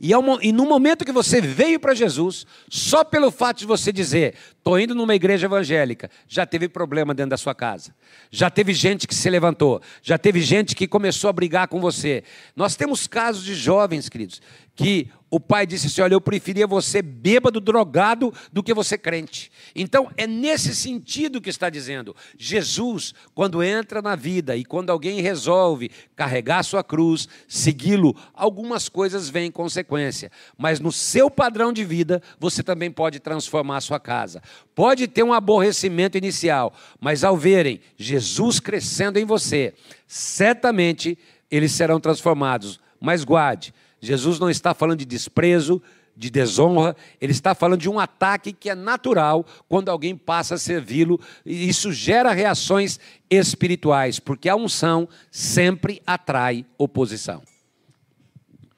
E, 0.00 0.12
é 0.12 0.16
e 0.42 0.52
no 0.52 0.64
momento 0.66 1.04
que 1.04 1.12
você 1.12 1.40
veio 1.40 1.80
para 1.80 1.94
Jesus, 1.94 2.46
só 2.68 3.04
pelo 3.04 3.30
fato 3.30 3.58
de 3.58 3.66
você 3.66 3.92
dizer, 3.92 4.34
estou 4.66 4.80
indo 4.80 4.96
numa 4.96 5.14
igreja 5.14 5.46
evangélica, 5.46 6.10
já 6.26 6.44
teve 6.44 6.68
problema 6.68 7.14
dentro 7.14 7.30
da 7.30 7.36
sua 7.36 7.54
casa. 7.54 7.94
Já 8.32 8.50
teve 8.50 8.74
gente 8.74 9.06
que 9.06 9.14
se 9.14 9.30
levantou, 9.30 9.80
já 10.02 10.18
teve 10.18 10.40
gente 10.40 10.74
que 10.74 10.88
começou 10.88 11.30
a 11.30 11.32
brigar 11.32 11.68
com 11.68 11.80
você. 11.80 12.24
Nós 12.56 12.74
temos 12.74 13.06
casos 13.06 13.44
de 13.44 13.54
jovens, 13.54 14.08
queridos, 14.08 14.42
que 14.74 15.08
o 15.30 15.40
pai 15.40 15.66
disse 15.66 15.88
assim: 15.88 16.02
Olha, 16.02 16.14
eu 16.14 16.20
preferia 16.20 16.66
você 16.66 17.02
bêbado, 17.02 17.60
drogado, 17.60 18.32
do 18.52 18.62
que 18.62 18.72
você 18.72 18.96
crente. 18.96 19.50
Então, 19.74 20.10
é 20.16 20.26
nesse 20.26 20.74
sentido 20.74 21.40
que 21.40 21.50
está 21.50 21.68
dizendo. 21.68 22.14
Jesus, 22.38 23.12
quando 23.34 23.62
entra 23.62 24.00
na 24.00 24.14
vida 24.14 24.56
e 24.56 24.64
quando 24.64 24.90
alguém 24.90 25.20
resolve 25.20 25.90
carregar 26.14 26.62
sua 26.62 26.84
cruz, 26.84 27.28
segui-lo, 27.48 28.14
algumas 28.32 28.88
coisas 28.88 29.28
vêm 29.28 29.46
em 29.46 29.50
consequência. 29.50 30.30
Mas 30.56 30.78
no 30.78 30.92
seu 30.92 31.30
padrão 31.30 31.72
de 31.72 31.84
vida, 31.84 32.22
você 32.38 32.62
também 32.62 32.90
pode 32.90 33.18
transformar 33.18 33.78
a 33.78 33.80
sua 33.80 33.98
casa. 33.98 34.42
Pode 34.74 35.08
ter 35.08 35.22
um 35.22 35.32
aborrecimento 35.32 36.18
inicial, 36.18 36.72
mas 37.00 37.24
ao 37.24 37.36
verem 37.36 37.80
Jesus 37.96 38.60
crescendo 38.60 39.18
em 39.18 39.24
você, 39.24 39.74
certamente 40.06 41.18
eles 41.50 41.72
serão 41.72 42.00
transformados. 42.00 42.80
Mas 43.00 43.24
guarde 43.24 43.72
Jesus 44.00 44.38
não 44.38 44.50
está 44.50 44.74
falando 44.74 44.98
de 44.98 45.04
desprezo, 45.04 45.82
de 46.16 46.30
desonra, 46.30 46.96
ele 47.20 47.32
está 47.32 47.54
falando 47.54 47.80
de 47.80 47.90
um 47.90 47.98
ataque 47.98 48.52
que 48.52 48.70
é 48.70 48.74
natural 48.74 49.44
quando 49.68 49.90
alguém 49.90 50.16
passa 50.16 50.54
a 50.54 50.58
servi-lo, 50.58 51.20
e 51.44 51.68
isso 51.68 51.92
gera 51.92 52.32
reações 52.32 52.98
espirituais, 53.28 54.18
porque 54.18 54.48
a 54.48 54.56
unção 54.56 55.08
sempre 55.30 56.00
atrai 56.06 56.64
oposição. 56.78 57.42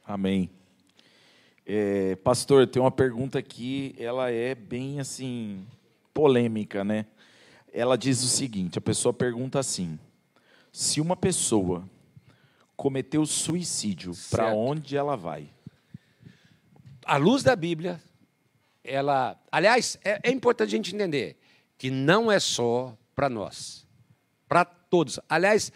Amém. 0.04 0.50
É, 1.70 2.16
pastor, 2.16 2.66
tem 2.66 2.80
uma 2.80 2.90
pergunta 2.90 3.38
aqui, 3.38 3.94
ela 3.98 4.30
é 4.30 4.54
bem 4.54 5.00
assim, 5.00 5.66
polêmica, 6.14 6.82
né? 6.82 7.04
Ela 7.70 7.98
diz 7.98 8.22
o 8.22 8.26
seguinte: 8.26 8.78
a 8.78 8.80
pessoa 8.80 9.12
pergunta 9.12 9.58
assim: 9.58 9.98
se 10.72 10.98
uma 10.98 11.14
pessoa 11.14 11.86
cometeu 12.74 13.26
suicídio, 13.26 14.12
para 14.30 14.54
onde 14.54 14.96
ela 14.96 15.14
vai? 15.14 15.46
À 17.04 17.18
luz 17.18 17.42
da 17.42 17.54
Bíblia, 17.54 18.00
ela. 18.82 19.38
Aliás, 19.52 19.98
é, 20.02 20.20
é 20.22 20.30
importante 20.30 20.68
a 20.68 20.76
gente 20.78 20.94
entender 20.94 21.36
que 21.76 21.90
não 21.90 22.32
é 22.32 22.40
só 22.40 22.96
para 23.14 23.28
nós, 23.28 23.86
para 24.48 24.64
todos. 24.64 25.20
Aliás, 25.28 25.70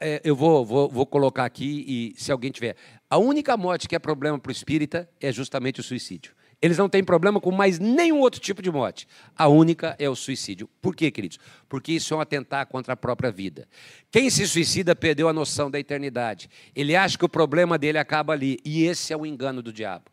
é, 0.00 0.20
eu 0.24 0.34
vou, 0.34 0.64
vou, 0.64 0.88
vou 0.88 1.04
colocar 1.04 1.44
aqui, 1.44 1.84
e 1.88 2.20
se 2.20 2.30
alguém 2.30 2.52
tiver. 2.52 2.76
A 3.14 3.16
única 3.16 3.56
morte 3.56 3.86
que 3.86 3.94
é 3.94 3.98
problema 4.00 4.40
para 4.40 4.50
o 4.50 4.52
espírita 4.52 5.08
é 5.20 5.30
justamente 5.30 5.78
o 5.78 5.84
suicídio. 5.84 6.34
Eles 6.60 6.76
não 6.76 6.88
têm 6.88 7.04
problema 7.04 7.40
com 7.40 7.52
mais 7.52 7.78
nenhum 7.78 8.18
outro 8.18 8.40
tipo 8.40 8.60
de 8.60 8.72
morte. 8.72 9.06
A 9.36 9.46
única 9.46 9.94
é 10.00 10.10
o 10.10 10.16
suicídio. 10.16 10.68
Por 10.82 10.96
quê, 10.96 11.12
queridos? 11.12 11.38
Porque 11.68 11.92
isso 11.92 12.12
é 12.12 12.16
um 12.16 12.20
atentar 12.20 12.66
contra 12.66 12.94
a 12.94 12.96
própria 12.96 13.30
vida. 13.30 13.68
Quem 14.10 14.28
se 14.30 14.44
suicida 14.48 14.96
perdeu 14.96 15.28
a 15.28 15.32
noção 15.32 15.70
da 15.70 15.78
eternidade. 15.78 16.50
Ele 16.74 16.96
acha 16.96 17.16
que 17.16 17.24
o 17.24 17.28
problema 17.28 17.78
dele 17.78 17.98
acaba 17.98 18.32
ali. 18.32 18.58
E 18.64 18.82
esse 18.82 19.12
é 19.12 19.16
o 19.16 19.24
engano 19.24 19.62
do 19.62 19.72
diabo. 19.72 20.06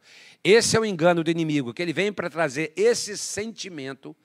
Esse 0.44 0.78
é 0.78 0.80
o 0.80 0.86
engano 0.86 1.24
do 1.24 1.32
inimigo, 1.32 1.74
que 1.74 1.82
ele 1.82 1.94
vem 1.94 2.14
para 2.14 2.30
trazer 2.30 2.72
esse 2.76 3.18
sentimento 3.18 4.16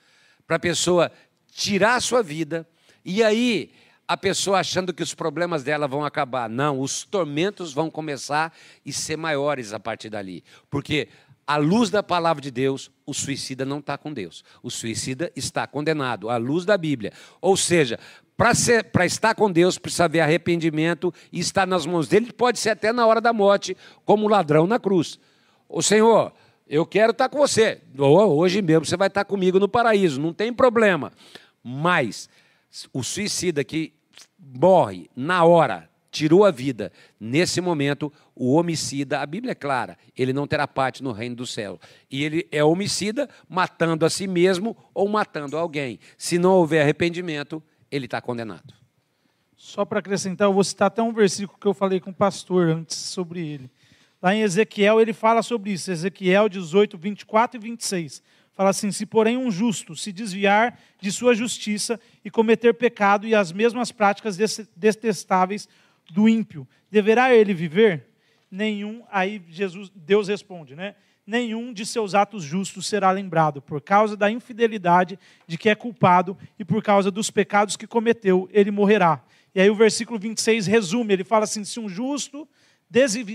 para 0.47 0.57
a 0.57 0.61
pessoa 0.61 1.11
tirar 1.51 1.95
a 1.95 2.01
sua 2.03 2.23
vida. 2.23 2.69
E 3.03 3.23
aí 3.23 3.71
a 4.09 4.17
pessoa 4.17 4.61
achando 4.61 4.93
que 4.93 5.03
os 5.03 5.15
problemas 5.15 5.65
dela 5.65 5.89
vão 5.89 6.05
acabar. 6.05 6.49
Não, 6.49 6.81
os 6.81 7.05
tormentos 7.05 7.73
vão 7.73 7.91
começar 7.91 8.53
e 8.85 8.93
ser 8.93 9.17
maiores 9.17 9.73
a 9.73 9.81
partir 9.81 10.11
dali. 10.11 10.45
Porque 10.71 11.09
à 11.47 11.57
luz 11.57 11.91
da 11.91 12.03
palavra 12.03 12.43
de 12.43 12.51
Deus, 12.51 12.91
o 13.05 13.15
suicida 13.15 13.65
não 13.65 13.79
está 13.79 13.97
com 13.97 14.13
Deus. 14.13 14.45
O 14.63 14.71
suicida 14.71 15.31
está 15.35 15.67
condenado, 15.67 16.29
à 16.29 16.37
luz 16.37 16.65
da 16.65 16.77
Bíblia. 16.77 17.13
Ou 17.41 17.57
seja, 17.57 17.99
para 18.37 19.07
estar 19.07 19.35
com 19.35 19.51
Deus, 19.51 19.79
precisa 19.79 20.05
haver 20.05 20.21
arrependimento 20.21 21.13
e 21.33 21.41
estar 21.41 21.67
nas 21.67 21.87
mãos 21.87 22.07
dele, 22.07 22.33
pode 22.33 22.59
ser 22.59 22.71
até 22.71 22.93
na 22.93 23.07
hora 23.07 23.21
da 23.21 23.33
morte, 23.33 23.77
como 24.05 24.29
ladrão 24.29 24.67
na 24.67 24.79
cruz. 24.79 25.19
O 25.69 25.83
Senhor, 25.83 26.33
eu 26.69 26.85
quero 26.85 27.13
estar 27.13 27.29
com 27.29 27.39
você. 27.39 27.81
Hoje 27.97 28.61
mesmo 28.61 28.85
você 28.85 28.97
vai 28.97 29.09
estar 29.09 29.25
comigo 29.25 29.59
no 29.59 29.69
paraíso, 29.69 30.21
não 30.21 30.33
tem 30.33 30.53
problema. 30.53 31.13
Mas 31.63 32.29
o 32.93 33.03
suicida 33.03 33.65
que 33.65 33.95
morre 34.39 35.09
na 35.15 35.45
hora, 35.45 35.89
tirou 36.11 36.45
a 36.45 36.51
vida. 36.51 36.93
Nesse 37.21 37.61
momento, 37.61 38.13
o 38.35 38.55
homicida, 38.55 39.21
a 39.21 39.27
Bíblia 39.27 39.53
é 39.53 39.55
clara, 39.55 39.99
ele 40.17 40.33
não 40.33 40.47
terá 40.47 40.67
parte 40.67 41.03
no 41.03 41.13
reino 41.13 41.37
do 41.37 41.47
céu. 41.47 41.79
E 42.11 42.25
ele 42.25 42.49
é 42.51 42.65
homicida 42.65 43.29
matando 43.49 44.05
a 44.05 44.11
si 44.11 44.27
mesmo 44.27 44.77
ou 44.95 45.09
matando 45.09 45.57
alguém. 45.57 45.99
Se 46.17 46.39
não 46.39 46.53
houver 46.53 46.83
arrependimento, 46.83 47.63
ele 47.91 48.07
está 48.07 48.21
condenado. 48.21 48.75
Só 49.57 49.85
para 49.85 49.99
acrescentar, 49.99 50.49
eu 50.49 50.53
vou 50.53 50.65
citar 50.65 50.87
até 50.89 51.03
um 51.03 51.13
versículo 51.13 51.59
que 51.59 51.67
eu 51.67 51.75
falei 51.75 51.99
com 51.99 52.11
o 52.11 52.15
pastor 52.15 52.69
antes 52.69 52.97
sobre 52.97 53.47
ele. 53.47 53.71
Lá 54.23 54.35
em 54.35 54.41
Ezequiel, 54.41 55.01
ele 55.01 55.13
fala 55.13 55.43
sobre 55.43 55.73
isso, 55.73 55.91
Ezequiel 55.91 56.49
18, 56.49 56.97
24 56.97 57.61
e 57.61 57.63
26. 57.63 58.23
Fala 58.57 58.71
assim: 58.71 58.91
Se, 58.91 59.05
porém, 59.05 59.37
um 59.37 59.51
justo 59.51 59.95
se 59.95 60.11
desviar 60.11 60.81
de 60.99 61.13
sua 61.13 61.35
justiça 61.35 62.01
e 62.25 62.31
cometer 62.31 62.73
pecado 62.73 63.27
e 63.27 63.35
as 63.35 63.53
mesmas 63.53 63.93
práticas 63.93 64.37
detestáveis 64.75 65.69
do 66.11 66.27
ímpio. 66.27 66.67
Deverá 66.91 67.35
ele 67.35 67.53
viver? 67.53 68.07
Nenhum, 68.51 69.05
aí 69.11 69.43
Jesus, 69.51 69.93
Deus 69.95 70.29
responde, 70.29 70.75
né? 70.75 70.95
Nenhum 71.27 71.73
de 71.73 71.85
seus 71.85 72.15
atos 72.15 72.45
justos 72.45 72.87
será 72.87 73.11
lembrado, 73.11 73.61
por 73.61 73.81
causa 73.81 74.17
da 74.17 74.31
infidelidade 74.31 75.19
de 75.47 75.59
que 75.59 75.69
é 75.69 75.75
culpado 75.75 76.39
e 76.59 76.65
por 76.65 76.83
causa 76.83 77.11
dos 77.11 77.31
pecados 77.31 77.77
que 77.77 77.87
cometeu, 77.87 78.49
ele 78.53 78.71
morrerá. 78.71 79.23
E 79.53 79.61
aí 79.61 79.69
o 79.69 79.75
versículo 79.75 80.19
26 80.19 80.67
resume, 80.67 81.13
ele 81.13 81.25
fala 81.25 81.45
assim: 81.45 81.65
se 81.65 81.79
um 81.79 81.89
justo 81.89 82.49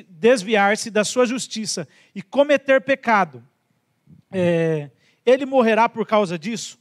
desviar-se 0.10 0.90
da 0.90 1.04
sua 1.04 1.26
justiça 1.26 1.88
e 2.16 2.22
cometer 2.22 2.82
pecado, 2.82 3.44
é, 4.32 4.90
ele 5.26 5.46
morrerá 5.46 5.88
por 5.88 6.06
causa 6.06 6.38
disso? 6.38 6.80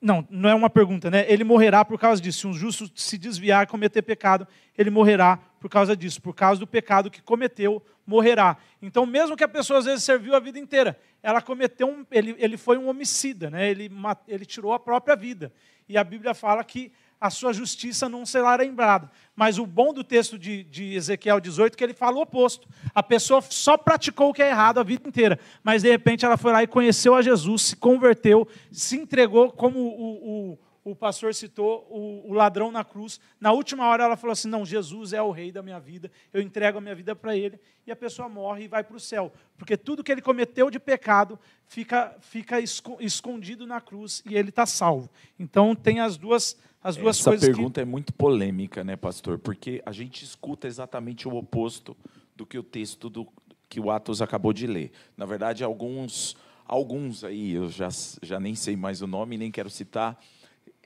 Não, 0.00 0.26
não 0.30 0.48
é 0.48 0.54
uma 0.54 0.70
pergunta, 0.70 1.10
né? 1.10 1.24
Ele 1.28 1.42
morrerá 1.42 1.84
por 1.84 1.98
causa 1.98 2.22
disso. 2.22 2.40
Se 2.40 2.46
um 2.46 2.52
justo 2.52 2.88
se 2.94 3.18
desviar 3.18 3.64
e 3.64 3.66
cometer 3.66 4.00
pecado, 4.02 4.46
ele 4.76 4.90
morrerá 4.90 5.38
por 5.58 5.68
causa 5.68 5.96
disso. 5.96 6.22
Por 6.22 6.34
causa 6.34 6.60
do 6.60 6.66
pecado 6.66 7.10
que 7.10 7.20
cometeu, 7.20 7.82
morrerá. 8.06 8.56
Então, 8.80 9.04
mesmo 9.04 9.36
que 9.36 9.42
a 9.42 9.48
pessoa 9.48 9.80
às 9.80 9.86
vezes 9.86 10.04
serviu 10.04 10.36
a 10.36 10.40
vida 10.40 10.58
inteira, 10.58 10.98
ela 11.20 11.42
cometeu 11.42 11.88
um, 11.88 12.06
ele, 12.12 12.36
ele 12.38 12.56
foi 12.56 12.78
um 12.78 12.88
homicida, 12.88 13.50
né? 13.50 13.68
Ele, 13.68 13.90
ele 14.28 14.46
tirou 14.46 14.72
a 14.72 14.78
própria 14.78 15.16
vida. 15.16 15.52
E 15.88 15.98
a 15.98 16.04
Bíblia 16.04 16.32
fala 16.32 16.62
que 16.62 16.92
a 17.20 17.30
sua 17.30 17.52
justiça 17.52 18.08
não 18.08 18.24
será 18.24 18.54
lembrada. 18.56 19.10
Mas 19.34 19.58
o 19.58 19.66
bom 19.66 19.92
do 19.92 20.04
texto 20.04 20.38
de, 20.38 20.64
de 20.64 20.94
Ezequiel 20.94 21.40
18 21.40 21.72
é 21.72 21.76
que 21.76 21.84
ele 21.84 21.94
fala 21.94 22.16
o 22.16 22.22
oposto. 22.22 22.68
A 22.94 23.02
pessoa 23.02 23.40
só 23.40 23.76
praticou 23.76 24.30
o 24.30 24.34
que 24.34 24.42
é 24.42 24.50
errado 24.50 24.78
a 24.78 24.82
vida 24.82 25.08
inteira, 25.08 25.38
mas 25.62 25.82
de 25.82 25.90
repente 25.90 26.24
ela 26.24 26.36
foi 26.36 26.52
lá 26.52 26.62
e 26.62 26.66
conheceu 26.66 27.14
a 27.14 27.22
Jesus, 27.22 27.62
se 27.62 27.76
converteu, 27.76 28.46
se 28.70 28.96
entregou 28.96 29.50
como 29.50 29.78
o, 29.78 30.52
o 30.52 30.58
o 30.90 30.96
pastor 30.96 31.34
citou 31.34 31.86
o, 31.90 32.30
o, 32.30 32.32
ladrão 32.32 32.70
na 32.72 32.82
cruz. 32.82 33.20
Na 33.38 33.52
última 33.52 33.86
hora 33.86 34.04
ela 34.04 34.16
falou 34.16 34.32
assim: 34.32 34.48
Não, 34.48 34.64
Jesus 34.64 35.12
é 35.12 35.20
o 35.20 35.30
rei 35.30 35.52
da 35.52 35.62
minha 35.62 35.78
vida, 35.78 36.10
eu 36.32 36.40
entrego 36.40 36.78
a 36.78 36.80
minha 36.80 36.94
vida 36.94 37.14
para 37.14 37.36
ele. 37.36 37.60
E 37.86 37.92
a 37.92 37.96
pessoa 37.96 38.28
morre 38.28 38.64
e 38.64 38.68
vai 38.68 38.82
para 38.82 38.96
o 38.96 39.00
céu. 39.00 39.32
Porque 39.56 39.76
tudo 39.76 40.02
que 40.02 40.10
ele 40.10 40.22
cometeu 40.22 40.70
de 40.70 40.78
pecado 40.78 41.38
fica, 41.66 42.16
fica 42.20 42.58
escondido 43.00 43.66
na 43.66 43.80
cruz 43.80 44.22
e 44.26 44.36
ele 44.36 44.48
está 44.48 44.66
salvo. 44.66 45.10
Então 45.38 45.74
tem 45.74 46.00
as 46.00 46.16
duas, 46.16 46.56
as 46.82 46.96
duas 46.96 47.18
Essa 47.18 47.30
coisas. 47.30 47.48
Essa 47.48 47.56
pergunta 47.56 47.80
que... 47.80 47.82
é 47.82 47.84
muito 47.84 48.12
polêmica, 48.12 48.84
né, 48.84 48.96
pastor? 48.96 49.38
Porque 49.38 49.82
a 49.84 49.92
gente 49.92 50.24
escuta 50.24 50.66
exatamente 50.66 51.28
o 51.28 51.36
oposto 51.36 51.96
do 52.36 52.46
que 52.46 52.58
o 52.58 52.62
texto 52.62 53.10
do, 53.10 53.26
que 53.68 53.80
o 53.80 53.90
Atos 53.90 54.22
acabou 54.22 54.52
de 54.52 54.66
ler. 54.66 54.92
Na 55.16 55.26
verdade, 55.26 55.64
alguns, 55.64 56.36
alguns 56.64 57.24
aí, 57.24 57.52
eu 57.52 57.68
já, 57.68 57.88
já 58.22 58.38
nem 58.38 58.54
sei 58.54 58.76
mais 58.76 59.02
o 59.02 59.06
nome, 59.06 59.36
nem 59.36 59.50
quero 59.50 59.70
citar 59.70 60.18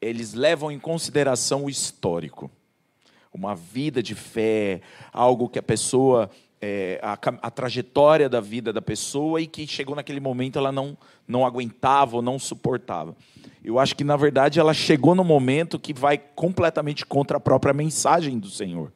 eles 0.03 0.35
levam 0.35 0.73
em 0.73 0.81
consideração 0.81 1.65
o 1.65 1.71
histórico. 1.71 2.51
Uma 3.33 3.55
vida 3.55 4.03
de 4.03 4.17
fé, 4.17 4.83
algo 5.13 5.49
que 5.49 5.61
a 5.61 5.63
pessoa, 5.63 6.29
é, 6.65 7.01
a, 7.03 7.15
a, 7.15 7.51
trajetória 7.51 8.29
da 8.29 8.41
vida 8.41 8.73
da 8.73 8.81
pessoa 8.81 9.41
e 9.41 9.49
que 9.49 9.67
chegou 9.67 9.97
naquele 9.97 10.21
momento 10.21 10.61
ela 10.61 10.71
não, 10.71 10.97
não 11.27 11.45
aguentava 11.45 12.15
ou 12.15 12.23
não 12.23 12.39
suportava. 12.39 13.17
Eu 13.65 13.81
acho 13.81 13.97
que, 13.97 14.05
na 14.05 14.17
verdade, 14.17 14.61
ela 14.61 14.73
chegou 14.73 15.13
no 15.13 15.25
momento 15.25 15.79
que 15.79 15.93
vai 15.93 16.17
completamente 16.17 17.05
contra 17.05 17.37
a 17.37 17.41
própria 17.41 17.75
mensagem 17.75 18.39
do 18.39 18.49
Senhor. 18.49 18.93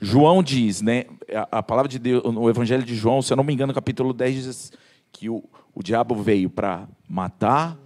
João 0.00 0.42
diz, 0.42 0.80
né, 0.80 1.04
a, 1.30 1.58
a 1.58 1.62
palavra 1.62 1.90
de 1.90 1.98
Deus, 1.98 2.24
no 2.24 2.48
Evangelho 2.48 2.82
de 2.82 2.96
João, 2.96 3.20
se 3.20 3.30
eu 3.30 3.36
não 3.36 3.44
me 3.44 3.52
engano, 3.52 3.74
capítulo 3.74 4.14
10, 4.14 4.34
diz 4.44 4.72
que 5.12 5.28
o, 5.28 5.44
o 5.74 5.82
diabo 5.82 6.14
veio 6.14 6.48
para 6.48 6.88
matar, 7.06 7.76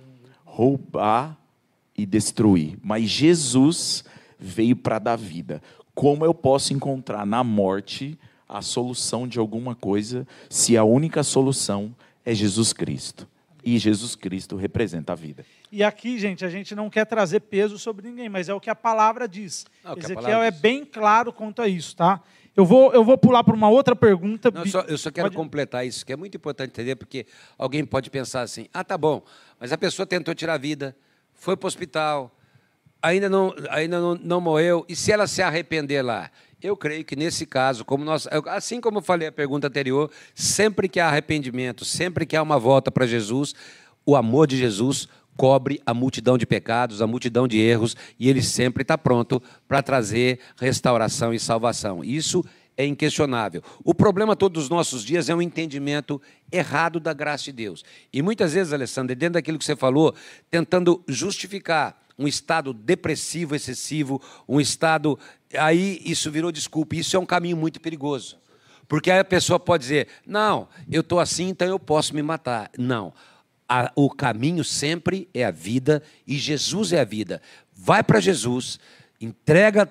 roubar 0.45 1.37
e 1.97 2.07
destruir, 2.07 2.79
mas 2.81 3.11
Jesus 3.11 4.05
veio 4.39 4.77
para 4.77 5.01
dar 5.01 5.17
vida. 5.17 5.61
Como 5.93 6.25
eu 6.25 6.33
posso 6.33 6.73
encontrar 6.73 7.27
na 7.27 7.43
morte 7.43 8.17
a 8.49 8.63
solução 8.63 9.27
de 9.27 9.39
alguma 9.39 9.75
coisa 9.75 10.27
se 10.49 10.77
a 10.77 10.85
única 10.85 11.23
solução 11.23 11.95
é 12.25 12.35
Jesus 12.35 12.73
Cristo? 12.73 13.29
E 13.65 13.79
Jesus 13.79 14.15
Cristo 14.15 14.57
representa 14.57 15.13
a 15.13 15.17
vida. 15.17 15.45
E 15.73 15.83
aqui, 15.83 16.19
gente, 16.19 16.45
a 16.45 16.51
gente 16.51 16.75
não 16.75 16.91
quer 16.91 17.07
trazer 17.07 17.41
peso 17.41 17.79
sobre 17.79 18.07
ninguém, 18.07 18.29
mas 18.29 18.49
é 18.49 18.55
o 18.55 18.61
que 18.61 18.69
a 18.69 18.75
palavra 18.75 19.27
diz. 19.27 19.67
Não, 19.83 19.93
Ezequiel 19.97 20.17
palavra 20.17 20.47
é 20.47 20.51
diz. 20.51 20.61
bem 20.61 20.85
claro 20.85 21.33
quanto 21.33 21.63
a 21.63 21.69
isso, 21.69 21.97
tá? 21.97 22.23
Eu 22.57 22.65
vou, 22.65 22.93
eu 22.93 23.03
vou 23.03 23.19
pular 23.19 23.43
para 23.43 23.55
uma 23.55 23.69
outra 23.69 23.97
pergunta. 23.97 24.51
Não, 24.51 24.63
eu, 24.63 24.67
só, 24.69 24.81
eu 24.83 24.99
só 24.99 25.11
quero 25.11 25.27
pode... 25.27 25.37
completar 25.37 25.85
isso, 25.85 26.05
que 26.05 26.13
é 26.13 26.17
muito 26.17 26.37
importante 26.37 26.71
entender, 26.71 26.95
porque 26.95 27.27
alguém 27.59 27.85
pode 27.85 28.11
pensar 28.11 28.43
assim: 28.43 28.69
ah, 28.73 28.85
tá 28.85 28.97
bom, 28.97 29.25
mas 29.59 29.73
a 29.73 29.79
pessoa 29.79 30.07
tentou 30.07 30.35
tirar 30.35 30.55
a 30.55 30.59
vida, 30.59 30.95
foi 31.33 31.57
para 31.57 31.67
o 31.67 31.69
hospital, 31.69 32.31
ainda, 33.03 33.29
não, 33.29 33.55
ainda 33.71 34.01
não, 34.01 34.15
não 34.15 34.41
morreu, 34.41 34.85
e 34.89 34.95
se 34.95 35.11
ela 35.11 35.27
se 35.27 35.43
arrepender 35.43 36.05
lá? 36.05 36.31
Eu 36.65 36.79
creio 36.79 37.05
que 37.05 37.15
nesse 37.15 37.45
caso, 37.45 37.85
como 37.85 38.07
nós, 38.07 38.27
assim 38.47 38.81
como 38.81 38.97
eu 38.97 39.03
falei 39.03 39.29
a 39.29 39.33
pergunta 39.33 39.67
anterior, 39.67 40.11
sempre 40.35 40.89
que 40.89 40.99
há 40.99 41.09
arrependimento, 41.09 41.85
sempre 41.85 42.25
que 42.25 42.35
há 42.35 42.43
uma 42.43 42.59
volta 42.59 42.91
para 42.91 43.07
Jesus, 43.07 43.55
o 44.07 44.17
amor 44.17 44.47
de 44.47 44.57
Jesus 44.57 45.07
cobre 45.37 45.79
a 45.85 45.93
multidão 45.93 46.39
de 46.39 46.47
pecados, 46.47 47.03
a 47.03 47.07
multidão 47.07 47.47
de 47.47 47.61
erros, 47.61 47.95
e 48.19 48.31
ele 48.31 48.41
sempre 48.41 48.81
está 48.81 48.97
pronto 48.97 49.43
para 49.69 49.83
trazer 49.83 50.41
restauração 50.57 51.35
e 51.35 51.39
salvação. 51.39 52.03
Isso 52.03 52.43
é 52.79 52.87
inquestionável. 52.87 53.63
O 53.85 53.95
problema 53.95 54.35
todos 54.35 54.63
os 54.63 54.71
nossos 54.71 55.05
dias 55.05 55.29
é 55.29 55.35
um 55.35 55.43
entendimento 55.43 56.19
errado 56.51 56.99
da 56.99 57.13
graça 57.13 57.45
de 57.45 57.53
Deus. 57.53 57.85
E 58.11 58.23
muitas 58.23 58.55
vezes, 58.55 58.73
Alessandra, 58.73 59.15
dentro 59.15 59.35
daquilo 59.35 59.59
que 59.59 59.67
você 59.67 59.77
falou, 59.77 60.15
tentando 60.51 61.05
justificar 61.07 62.04
um 62.19 62.27
estado 62.29 62.73
depressivo 62.73 63.55
excessivo, 63.55 64.21
um 64.49 64.61
estado. 64.61 65.19
Aí 65.59 66.01
isso 66.05 66.31
virou 66.31 66.53
desculpa. 66.53 66.97
Isso 66.97 67.17
é 67.17 67.19
um 67.19 67.27
caminho 67.27 67.57
muito 67.57 67.81
perigoso. 67.81 68.39
Porque 68.87 69.11
aí 69.11 69.19
a 69.19 69.25
pessoa 69.25 69.59
pode 69.59 69.83
dizer: 69.83 70.09
não, 70.27 70.69
eu 70.91 71.01
estou 71.01 71.21
assim, 71.21 71.49
então 71.49 71.67
eu 71.67 71.79
posso 71.79 72.15
me 72.15 72.23
matar. 72.23 72.71
Não. 72.79 73.13
A, 73.69 73.91
o 73.97 74.11
caminho 74.11 74.63
sempre 74.63 75.29
é 75.33 75.45
a 75.45 75.51
vida 75.51 76.03
e 76.27 76.37
Jesus 76.37 76.93
é 76.93 77.01
a 77.01 77.05
vida. 77.05 77.41
Vai 77.73 78.03
para 78.03 78.21
Jesus, 78.21 78.79
entrega 79.21 79.91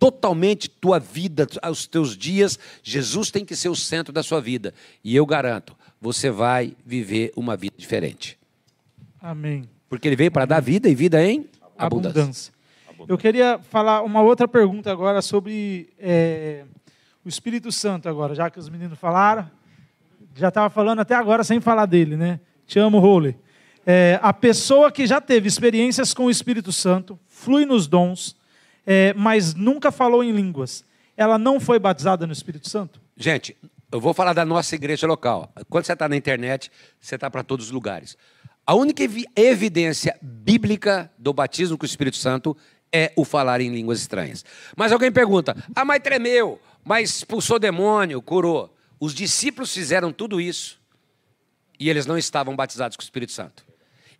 totalmente 0.00 0.70
tua 0.70 0.98
vida, 0.98 1.46
os 1.70 1.86
teus 1.86 2.16
dias, 2.16 2.58
Jesus 2.82 3.30
tem 3.30 3.44
que 3.44 3.54
ser 3.54 3.68
o 3.68 3.76
centro 3.76 4.14
da 4.14 4.22
sua 4.22 4.40
vida. 4.40 4.72
E 5.04 5.14
eu 5.14 5.26
garanto, 5.26 5.76
você 6.00 6.30
vai 6.30 6.74
viver 6.84 7.30
uma 7.36 7.54
vida 7.54 7.74
diferente. 7.76 8.38
Amém. 9.20 9.68
Porque 9.90 10.08
ele 10.08 10.16
veio 10.16 10.30
para 10.30 10.46
dar 10.46 10.60
vida 10.60 10.88
e 10.88 10.94
vida 10.94 11.22
em 11.22 11.46
abundância. 11.86 12.52
abundância. 12.88 13.12
Eu 13.12 13.18
queria 13.18 13.58
falar 13.58 14.02
uma 14.02 14.22
outra 14.22 14.46
pergunta 14.46 14.90
agora 14.90 15.22
sobre 15.22 15.90
é, 15.98 16.64
o 17.24 17.28
Espírito 17.28 17.72
Santo 17.72 18.08
agora, 18.08 18.34
já 18.34 18.50
que 18.50 18.58
os 18.58 18.68
meninos 18.68 18.98
falaram. 18.98 19.50
Já 20.34 20.48
estava 20.48 20.70
falando 20.70 21.00
até 21.00 21.14
agora 21.14 21.42
sem 21.42 21.60
falar 21.60 21.86
dele, 21.86 22.16
né? 22.16 22.40
Te 22.66 22.78
amo, 22.78 22.98
Role. 22.98 23.36
É, 23.86 24.18
a 24.22 24.32
pessoa 24.32 24.92
que 24.92 25.06
já 25.06 25.20
teve 25.20 25.48
experiências 25.48 26.14
com 26.14 26.26
o 26.26 26.30
Espírito 26.30 26.70
Santo, 26.70 27.18
flui 27.26 27.64
nos 27.64 27.86
dons, 27.86 28.36
é, 28.86 29.12
mas 29.14 29.54
nunca 29.54 29.90
falou 29.90 30.22
em 30.22 30.30
línguas, 30.30 30.84
ela 31.16 31.38
não 31.38 31.58
foi 31.58 31.78
batizada 31.78 32.26
no 32.26 32.32
Espírito 32.32 32.68
Santo? 32.68 33.00
Gente, 33.16 33.56
eu 33.92 34.00
vou 34.00 34.14
falar 34.14 34.32
da 34.32 34.44
nossa 34.44 34.74
igreja 34.74 35.06
local. 35.06 35.52
Quando 35.68 35.84
você 35.84 35.92
está 35.92 36.08
na 36.08 36.16
internet, 36.16 36.70
você 37.00 37.16
está 37.16 37.28
para 37.28 37.42
todos 37.42 37.66
os 37.66 37.72
lugares. 37.72 38.16
A 38.70 38.74
única 38.74 39.02
evidência 39.34 40.16
bíblica 40.22 41.10
do 41.18 41.32
batismo 41.32 41.76
com 41.76 41.82
o 41.82 41.86
Espírito 41.86 42.16
Santo 42.16 42.56
é 42.92 43.12
o 43.16 43.24
falar 43.24 43.60
em 43.60 43.68
línguas 43.68 43.98
estranhas. 43.98 44.44
Mas 44.76 44.92
alguém 44.92 45.10
pergunta: 45.10 45.56
ah, 45.74 45.84
mas 45.84 46.00
tremeu, 46.00 46.60
mas 46.84 47.16
expulsou 47.16 47.58
demônio, 47.58 48.22
curou. 48.22 48.72
Os 49.00 49.12
discípulos 49.12 49.74
fizeram 49.74 50.12
tudo 50.12 50.40
isso 50.40 50.80
e 51.80 51.90
eles 51.90 52.06
não 52.06 52.16
estavam 52.16 52.54
batizados 52.54 52.96
com 52.96 53.00
o 53.00 53.02
Espírito 53.02 53.32
Santo. 53.32 53.66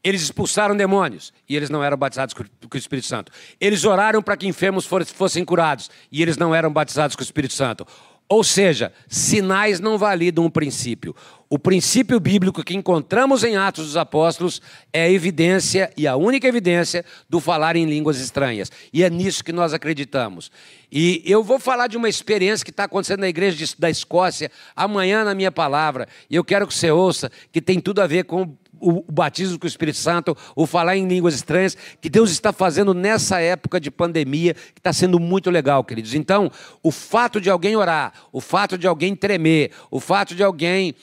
Eles 0.02 0.22
expulsaram 0.22 0.76
demônios 0.76 1.32
e 1.48 1.54
eles 1.54 1.70
não 1.70 1.84
eram 1.84 1.96
batizados 1.96 2.34
com 2.34 2.42
o 2.42 2.76
Espírito 2.76 3.06
Santo. 3.06 3.30
Eles 3.60 3.84
oraram 3.84 4.20
para 4.20 4.36
que 4.36 4.48
enfermos 4.48 4.84
fossem 4.84 5.44
curados 5.44 5.88
e 6.10 6.22
eles 6.22 6.36
não 6.36 6.52
eram 6.52 6.72
batizados 6.72 7.14
com 7.14 7.22
o 7.22 7.24
Espírito 7.24 7.54
Santo. 7.54 7.86
Ou 8.30 8.44
seja, 8.44 8.92
sinais 9.08 9.80
não 9.80 9.98
validam 9.98 10.44
o 10.44 10.50
princípio. 10.50 11.16
O 11.48 11.58
princípio 11.58 12.20
bíblico 12.20 12.62
que 12.62 12.76
encontramos 12.76 13.42
em 13.42 13.56
Atos 13.56 13.86
dos 13.86 13.96
Apóstolos 13.96 14.62
é 14.92 15.02
a 15.02 15.10
evidência 15.10 15.92
e 15.96 16.06
a 16.06 16.14
única 16.14 16.46
evidência 16.46 17.04
do 17.28 17.40
falar 17.40 17.74
em 17.74 17.86
línguas 17.86 18.20
estranhas. 18.20 18.70
E 18.92 19.02
é 19.02 19.10
nisso 19.10 19.42
que 19.42 19.52
nós 19.52 19.74
acreditamos. 19.74 20.48
E 20.92 21.24
eu 21.26 21.42
vou 21.42 21.58
falar 21.58 21.88
de 21.88 21.96
uma 21.96 22.08
experiência 22.08 22.64
que 22.64 22.70
está 22.70 22.84
acontecendo 22.84 23.18
na 23.18 23.28
igreja 23.28 23.66
da 23.76 23.90
Escócia 23.90 24.48
amanhã 24.76 25.24
na 25.24 25.34
minha 25.34 25.50
palavra. 25.50 26.06
E 26.30 26.36
eu 26.36 26.44
quero 26.44 26.68
que 26.68 26.74
você 26.74 26.92
ouça 26.92 27.32
que 27.50 27.60
tem 27.60 27.80
tudo 27.80 28.00
a 28.00 28.06
ver 28.06 28.26
com 28.26 28.56
o 28.80 29.12
batismo 29.12 29.58
com 29.58 29.66
o 29.66 29.68
Espírito 29.68 29.98
Santo, 29.98 30.36
o 30.56 30.66
falar 30.66 30.96
em 30.96 31.06
línguas 31.06 31.34
estranhas, 31.34 31.76
que 32.00 32.08
Deus 32.08 32.30
está 32.30 32.52
fazendo 32.52 32.94
nessa 32.94 33.40
época 33.40 33.80
de 33.80 33.90
pandemia, 33.90 34.54
que 34.54 34.80
está 34.80 34.92
sendo 34.92 35.20
muito 35.20 35.50
legal, 35.50 35.84
queridos. 35.84 36.14
Então, 36.14 36.50
o 36.82 36.90
fato 36.90 37.40
de 37.40 37.50
alguém 37.50 37.76
orar, 37.76 38.12
o 38.32 38.40
fato 38.40 38.78
de 38.78 38.86
alguém 38.86 39.14
tremer, 39.14 39.70
o 39.90 40.00
fato 40.00 40.34
de 40.34 40.42
alguém 40.42 40.94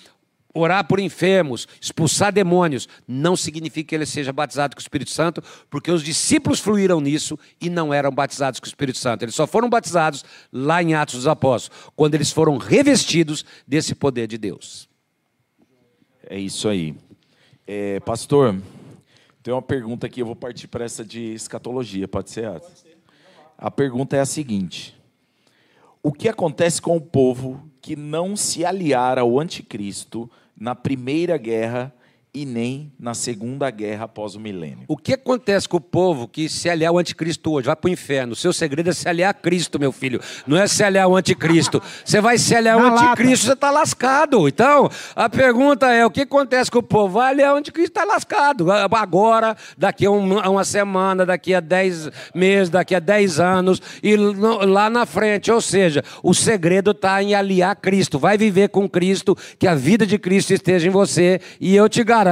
orar 0.54 0.86
por 0.88 1.00
enfermos, 1.00 1.68
expulsar 1.80 2.32
demônios, 2.34 2.88
não 3.08 3.36
significa 3.36 3.90
que 3.90 3.96
ele 3.96 4.06
seja 4.06 4.34
batizado 4.34 4.76
com 4.76 4.80
o 4.80 4.82
Espírito 4.82 5.12
Santo, 5.12 5.44
porque 5.70 5.92
os 5.92 6.04
discípulos 6.04 6.60
fluíram 6.60 7.00
nisso 7.00 7.38
e 7.62 7.70
não 7.70 7.94
eram 7.94 8.12
batizados 8.12 8.60
com 8.60 8.66
o 8.66 8.68
Espírito 8.68 8.98
Santo. 8.98 9.24
Eles 9.24 9.36
só 9.36 9.46
foram 9.46 9.70
batizados 9.70 10.26
lá 10.52 10.82
em 10.82 10.94
Atos 10.94 11.16
dos 11.16 11.28
Apóstolos, 11.28 11.92
quando 11.96 12.16
eles 12.16 12.32
foram 12.32 12.58
revestidos 12.58 13.46
desse 13.68 13.94
poder 13.94 14.28
de 14.28 14.38
Deus. 14.38 14.90
É 16.30 16.38
isso 16.38 16.68
aí. 16.68 16.96
É, 17.70 18.00
pastor, 18.00 18.58
tem 19.44 19.54
uma 19.54 19.62
pergunta 19.62 20.08
aqui, 20.08 20.22
eu 20.22 20.26
vou 20.26 20.38
partir 20.38 20.70
para 20.70 20.86
essa 20.86 21.04
de 21.04 21.34
escatologia, 21.34 22.08
pode 22.08 22.30
ser? 22.30 22.50
Pode 22.50 22.80
ser. 22.80 22.98
A 23.58 23.70
pergunta 23.70 24.16
é 24.16 24.22
a 24.22 24.26
seguinte: 24.26 24.98
O 26.02 26.14
que 26.14 26.30
acontece 26.30 26.82
com 26.82 26.96
o 26.96 27.02
povo 27.02 27.70
que 27.82 27.94
não 27.94 28.38
se 28.38 28.64
aliar 28.64 29.20
ao 29.20 29.38
anticristo 29.38 30.32
na 30.56 30.74
primeira 30.74 31.38
guerra 31.38 31.94
e 32.34 32.46
nem 32.46 32.92
na 33.00 33.16
segunda 33.16 33.70
guerra 33.72 34.06
após 34.06 34.36
o 34.36 34.40
milênio. 34.40 34.84
O 34.88 34.96
que 34.96 35.14
acontece 35.14 35.68
com 35.68 35.78
o 35.78 35.82
povo 35.82 36.28
que 36.28 36.48
se 36.48 36.70
aliar 36.70 36.90
ao 36.92 37.00
anticristo 37.00 37.52
hoje? 37.52 37.66
Vai 37.66 37.76
para 37.76 37.88
o 37.88 37.92
inferno. 37.92 38.34
O 38.34 38.36
seu 38.36 38.54
segredo 38.54 38.90
é 38.92 38.94
se 38.94 39.10
aliar 39.10 39.32
a 39.32 39.34
Cristo, 39.34 39.80
meu 39.80 39.92
filho. 39.92 40.22
Não 40.46 40.56
é 40.56 40.68
se 40.68 40.84
aliar 40.84 41.06
ao 41.06 41.16
anticristo. 41.16 41.82
Você 42.06 42.22
vai 42.22 42.38
se 42.38 42.54
aliar 42.56 42.76
ao 42.76 42.82
Na 42.84 42.90
lata. 42.94 43.06
anticristo, 43.08 43.46
você 43.48 43.54
está 43.54 43.72
lascado. 43.72 44.48
Então, 44.48 44.88
a 45.16 45.28
pergunta 45.28 45.92
é: 45.92 46.06
o 46.06 46.12
que 46.12 46.22
acontece 46.22 46.70
com 46.70 46.78
o 46.78 46.84
povo? 46.84 47.14
Vai 47.16 47.32
aliar 47.32 47.52
ao 47.52 47.58
anticristo, 47.58 47.90
está 47.98 48.04
lascado. 48.04 48.72
Agora, 48.72 49.58
daqui 49.76 50.06
a 50.06 50.12
um- 50.12 50.38
uma 50.38 50.64
semana, 50.64 51.26
daqui 51.26 51.56
a 51.56 51.60
10 51.60 52.12
meses, 52.36 52.70
daqui 52.70 52.94
a 52.94 53.00
10 53.00 53.40
anos, 53.40 53.82
e 54.04 54.16
lá 54.16 54.90
na 54.92 55.08
frente. 55.08 55.52
Ou 55.52 55.60
seja, 55.62 56.04
o 56.22 56.36
segredo 56.36 56.92
está 56.92 57.24
em 57.24 57.34
aliar 57.34 57.72
a 57.72 57.76
Cristo. 57.76 58.20
Vai 58.20 58.38
viver 58.38 58.70
com 58.70 58.88
Cristo, 58.88 59.36
que 59.58 59.66
a 59.66 59.74
vida 59.74 60.06
de 60.06 60.20
Cristo 60.20 60.54
esteja 60.54 60.86
em 60.88 60.92
você, 60.92 61.42
e 61.60 61.76
eu 61.76 61.90
te 61.90 62.04
garanto 62.04 62.27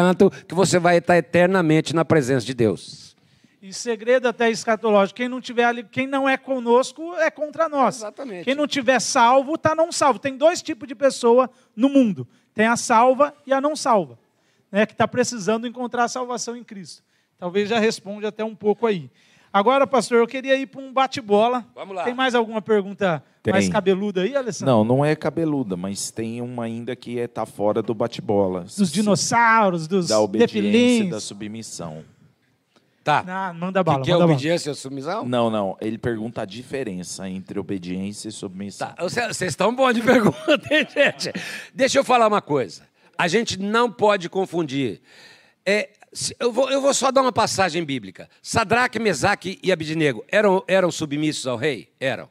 que 0.47 0.55
você 0.55 0.79
vai 0.79 0.97
estar 0.97 1.17
eternamente 1.17 1.95
na 1.95 2.05
presença 2.05 2.45
de 2.45 2.53
Deus. 2.53 3.15
E 3.61 3.73
segredo 3.73 4.27
até 4.27 4.49
escatológico, 4.51 5.17
quem 5.17 5.27
não 5.27 5.41
tiver 5.41 5.63
ali, 5.63 5.83
quem 5.83 6.05
não 6.05 6.29
é 6.29 6.37
conosco 6.37 7.15
é 7.15 7.31
contra 7.31 7.67
nós. 7.67 7.97
Exatamente. 7.97 8.43
Quem 8.43 8.53
não 8.53 8.67
tiver 8.67 8.99
salvo 8.99 9.55
está 9.55 9.73
não 9.73 9.91
salvo. 9.91 10.19
Tem 10.19 10.37
dois 10.37 10.61
tipos 10.61 10.87
de 10.87 10.93
pessoa 10.93 11.49
no 11.75 11.89
mundo. 11.89 12.27
Tem 12.53 12.67
a 12.67 12.77
salva 12.77 13.33
e 13.45 13.51
a 13.51 13.59
não 13.59 13.75
salva, 13.75 14.19
né, 14.71 14.85
que 14.85 14.93
está 14.93 15.07
precisando 15.07 15.65
encontrar 15.65 16.03
a 16.03 16.07
salvação 16.07 16.55
em 16.55 16.63
Cristo. 16.63 17.03
Talvez 17.39 17.67
já 17.67 17.79
responde 17.79 18.25
até 18.25 18.43
um 18.45 18.55
pouco 18.55 18.85
aí. 18.85 19.09
Agora, 19.55 19.87
pastor, 19.87 20.17
eu 20.17 20.27
queria 20.27 20.53
ir 20.57 20.65
para 20.65 20.81
um 20.81 20.91
bate-bola. 20.91 21.65
Vamos 21.73 21.95
lá. 21.95 22.03
Tem 22.03 22.13
mais 22.13 22.35
alguma 22.35 22.61
pergunta 22.61 23.23
Tem. 23.41 23.53
mais 23.53 23.69
cabeluda 23.69 24.23
aí, 24.23 24.35
Alessandro? 24.35 24.73
Não, 24.73 24.83
não 24.83 25.05
é 25.05 25.15
cabeluda, 25.15 25.77
mas 25.77 26.11
tem 26.11 26.41
uma 26.41 26.65
ainda 26.65 26.93
que 26.93 27.11
está 27.11 27.21
é, 27.23 27.27
tá 27.27 27.45
fora 27.45 27.81
do 27.81 27.93
bate-bola. 27.93 28.65
Dos 28.77 28.91
dinossauros, 28.91 29.87
dos 29.87 30.09
Da 30.09 30.19
obediência 30.19 30.57
e 30.59 30.61
defilins. 30.61 31.09
da 31.09 31.21
submissão. 31.21 32.03
Tá. 33.01 33.23
Ah, 33.25 33.53
manda 33.53 33.79
O 33.79 33.83
bala, 33.85 33.99
que, 33.99 34.05
que 34.07 34.11
é 34.11 34.17
obediência 34.17 34.71
ou 34.71 34.75
submissão? 34.75 35.25
Não, 35.25 35.49
não. 35.49 35.77
Ele 35.79 35.97
pergunta 35.97 36.41
a 36.41 36.45
diferença 36.45 37.29
entre 37.29 37.57
obediência 37.57 38.27
e 38.27 38.33
submissão. 38.33 38.89
Tá, 38.89 39.03
vocês 39.03 39.41
estão 39.41 39.73
bons 39.73 39.93
de 39.93 40.01
pergunta, 40.03 40.59
hein, 40.69 40.85
gente? 40.93 41.31
Deixa 41.73 41.97
eu 41.97 42.03
falar 42.03 42.27
uma 42.27 42.41
coisa. 42.41 42.81
A 43.17 43.29
gente 43.29 43.57
não 43.57 43.89
pode 43.89 44.27
confundir. 44.27 44.99
É, 45.65 45.91
eu, 46.39 46.51
vou, 46.51 46.69
eu 46.69 46.81
vou 46.81 46.93
só 46.93 47.11
dar 47.11 47.21
uma 47.21 47.31
passagem 47.31 47.83
bíblica. 47.83 48.29
Sadraque, 48.41 48.99
Mesaque 48.99 49.59
e 49.61 49.71
Abidnego 49.71 50.23
eram, 50.29 50.63
eram 50.67 50.91
submissos 50.91 51.45
ao 51.45 51.57
rei? 51.57 51.89
Eram. 51.99 52.29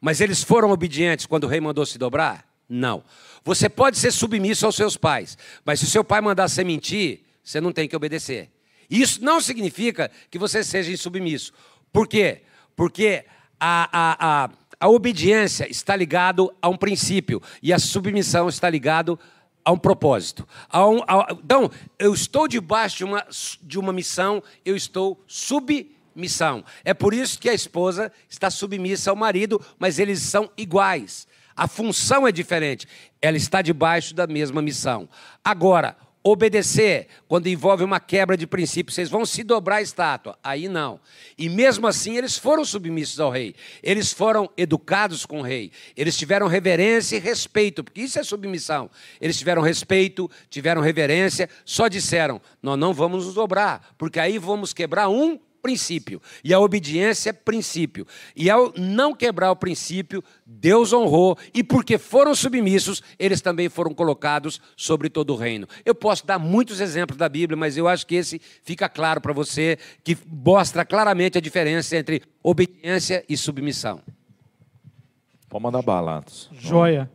Mas 0.00 0.20
eles 0.20 0.42
foram 0.42 0.70
obedientes 0.70 1.26
quando 1.26 1.44
o 1.44 1.48
rei 1.48 1.60
mandou 1.60 1.84
se 1.84 1.98
dobrar? 1.98 2.46
Não. 2.68 3.02
Você 3.44 3.68
pode 3.68 3.98
ser 3.98 4.10
submisso 4.10 4.64
aos 4.66 4.76
seus 4.76 4.96
pais, 4.96 5.36
mas 5.64 5.80
se 5.80 5.86
o 5.86 5.88
seu 5.88 6.04
pai 6.04 6.20
mandar 6.20 6.48
você 6.48 6.62
mentir, 6.62 7.24
você 7.42 7.60
não 7.60 7.72
tem 7.72 7.88
que 7.88 7.96
obedecer. 7.96 8.50
Isso 8.88 9.24
não 9.24 9.40
significa 9.40 10.10
que 10.30 10.38
você 10.38 10.62
seja 10.62 10.92
insubmisso. 10.92 11.52
Por 11.92 12.06
quê? 12.06 12.42
Porque 12.76 13.24
a, 13.58 13.88
a, 13.92 14.44
a, 14.44 14.50
a 14.80 14.88
obediência 14.88 15.70
está 15.70 15.96
ligado 15.96 16.54
a 16.60 16.68
um 16.68 16.76
princípio 16.76 17.42
e 17.62 17.72
a 17.72 17.78
submissão 17.78 18.48
está 18.48 18.68
ligado 18.68 19.18
a 19.18 19.24
um 19.70 19.78
propósito. 19.78 20.46
A 20.68 20.86
um- 20.86 21.02
a- 21.06 21.28
então, 21.42 21.70
eu 21.98 22.12
estou 22.12 22.46
debaixo 22.46 22.98
de 22.98 23.04
uma, 23.04 23.26
de 23.62 23.78
uma 23.78 23.92
missão, 23.92 24.42
eu 24.64 24.76
estou 24.76 25.22
submissão. 25.26 26.64
É 26.84 26.92
por 26.94 27.14
isso 27.14 27.38
que 27.38 27.48
a 27.48 27.54
esposa 27.54 28.12
está 28.28 28.50
submissa 28.50 29.10
ao 29.10 29.16
marido, 29.16 29.60
mas 29.78 29.98
eles 29.98 30.20
são 30.20 30.50
iguais. 30.56 31.26
A 31.56 31.68
função 31.68 32.26
é 32.26 32.32
diferente. 32.32 32.86
Ela 33.22 33.36
está 33.36 33.62
debaixo 33.62 34.14
da 34.14 34.26
mesma 34.26 34.60
missão. 34.60 35.08
Agora, 35.44 35.96
obedecer, 36.26 37.08
quando 37.28 37.48
envolve 37.48 37.84
uma 37.84 38.00
quebra 38.00 38.34
de 38.34 38.46
princípio, 38.46 38.92
vocês 38.92 39.10
vão 39.10 39.26
se 39.26 39.44
dobrar 39.44 39.76
a 39.76 39.82
estátua. 39.82 40.38
Aí 40.42 40.68
não. 40.68 40.98
E 41.36 41.50
mesmo 41.50 41.86
assim, 41.86 42.16
eles 42.16 42.38
foram 42.38 42.64
submissos 42.64 43.20
ao 43.20 43.30
rei. 43.30 43.54
Eles 43.82 44.10
foram 44.10 44.48
educados 44.56 45.26
com 45.26 45.40
o 45.40 45.42
rei. 45.42 45.70
Eles 45.94 46.16
tiveram 46.16 46.46
reverência 46.46 47.16
e 47.16 47.20
respeito, 47.20 47.84
porque 47.84 48.00
isso 48.00 48.18
é 48.18 48.22
submissão. 48.22 48.90
Eles 49.20 49.36
tiveram 49.38 49.60
respeito, 49.60 50.30
tiveram 50.48 50.80
reverência, 50.80 51.48
só 51.62 51.88
disseram: 51.88 52.40
Nós 52.62 52.78
não 52.78 52.94
vamos 52.94 53.26
nos 53.26 53.34
dobrar, 53.34 53.94
porque 53.98 54.18
aí 54.18 54.38
vamos 54.38 54.72
quebrar 54.72 55.10
um 55.10 55.38
princípio. 55.64 56.20
E 56.44 56.52
a 56.52 56.60
obediência 56.60 57.30
é 57.30 57.32
princípio. 57.32 58.06
E 58.36 58.50
ao 58.50 58.70
não 58.76 59.14
quebrar 59.14 59.50
o 59.50 59.56
princípio, 59.56 60.22
Deus 60.44 60.92
honrou, 60.92 61.38
e 61.54 61.64
porque 61.64 61.96
foram 61.96 62.34
submissos, 62.34 63.02
eles 63.18 63.40
também 63.40 63.70
foram 63.70 63.94
colocados 63.94 64.60
sobre 64.76 65.08
todo 65.08 65.32
o 65.32 65.36
reino. 65.36 65.66
Eu 65.82 65.94
posso 65.94 66.26
dar 66.26 66.38
muitos 66.38 66.82
exemplos 66.82 67.16
da 67.16 67.30
Bíblia, 67.30 67.56
mas 67.56 67.78
eu 67.78 67.88
acho 67.88 68.06
que 68.06 68.14
esse 68.14 68.38
fica 68.62 68.90
claro 68.90 69.22
para 69.22 69.32
você, 69.32 69.78
que 70.04 70.18
mostra 70.26 70.84
claramente 70.84 71.38
a 71.38 71.40
diferença 71.40 71.96
entre 71.96 72.22
obediência 72.42 73.24
e 73.26 73.34
submissão. 73.34 74.02
Pode 75.48 75.62
mandar 75.62 75.80
bala, 75.80 76.18
Atos. 76.18 76.50
Joia. 76.52 77.10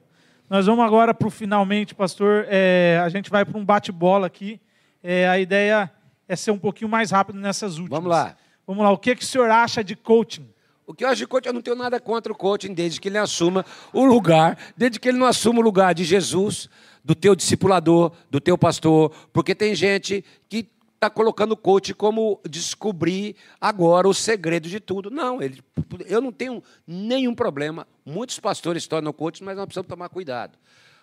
Nós 0.50 0.66
vamos 0.66 0.84
agora 0.84 1.14
para 1.14 1.28
o 1.28 1.30
finalmente, 1.30 1.94
pastor. 1.94 2.48
É, 2.50 3.00
a 3.04 3.10
gente 3.10 3.30
vai 3.30 3.46
para 3.46 3.60
um 3.60 3.64
bate-bola 3.64 4.26
aqui. 4.26 4.60
É, 5.04 5.30
a 5.30 5.38
ideia 5.38 5.92
é 6.30 6.36
ser 6.36 6.52
um 6.52 6.60
pouquinho 6.60 6.90
mais 6.90 7.10
rápido 7.10 7.40
nessas 7.40 7.80
últimas. 7.80 7.98
Vamos 7.98 8.10
lá. 8.12 8.38
Vamos 8.66 8.84
lá. 8.84 8.92
O 8.92 8.98
que, 8.98 9.16
que 9.16 9.24
o 9.24 9.28
senhor 9.28 9.50
acha 9.50 9.84
de 9.84 9.96
coaching? 9.96 10.48
O 10.86 10.94
que 10.94 11.04
eu 11.04 11.10
acho 11.10 11.18
de 11.18 11.28
coaching, 11.28 11.50
eu 11.50 11.54
não 11.54 11.62
tenho 11.62 11.76
nada 11.76 12.00
contra 12.00 12.32
o 12.32 12.36
coaching, 12.36 12.74
desde 12.74 13.02
que 13.02 13.10
ele 13.10 13.18
assuma 13.18 13.66
o 13.92 14.06
lugar, 14.06 14.58
desde 14.78 15.00
que 15.00 15.10
ele 15.10 15.18
não 15.18 15.26
assuma 15.26 15.60
o 15.60 15.64
lugar 15.64 15.94
de 15.94 16.04
Jesus, 16.04 16.70
do 17.04 17.16
teu 17.16 17.36
discipulador, 17.36 18.12
do 18.30 18.40
teu 18.40 18.58
pastor, 18.58 19.12
porque 19.34 19.56
tem 19.56 19.74
gente 19.74 20.24
que 20.48 20.70
está 20.94 21.10
colocando 21.10 21.54
o 21.54 21.58
coach 21.58 21.94
como 21.94 22.40
descobrir 22.48 23.36
agora 23.60 24.08
o 24.08 24.14
segredo 24.14 24.70
de 24.70 24.80
tudo. 24.80 25.10
Não, 25.10 25.42
ele, 25.42 25.64
eu 26.06 26.22
não 26.22 26.32
tenho 26.32 26.62
nenhum 26.86 27.34
problema. 27.34 27.88
Muitos 28.06 28.40
pastores 28.40 28.84
se 28.84 28.90
tornam 28.90 29.14
coach, 29.14 29.44
mas 29.44 29.56
nós 29.56 29.66
precisamos 29.66 29.88
tomar 29.88 30.10
cuidado. 30.10 30.58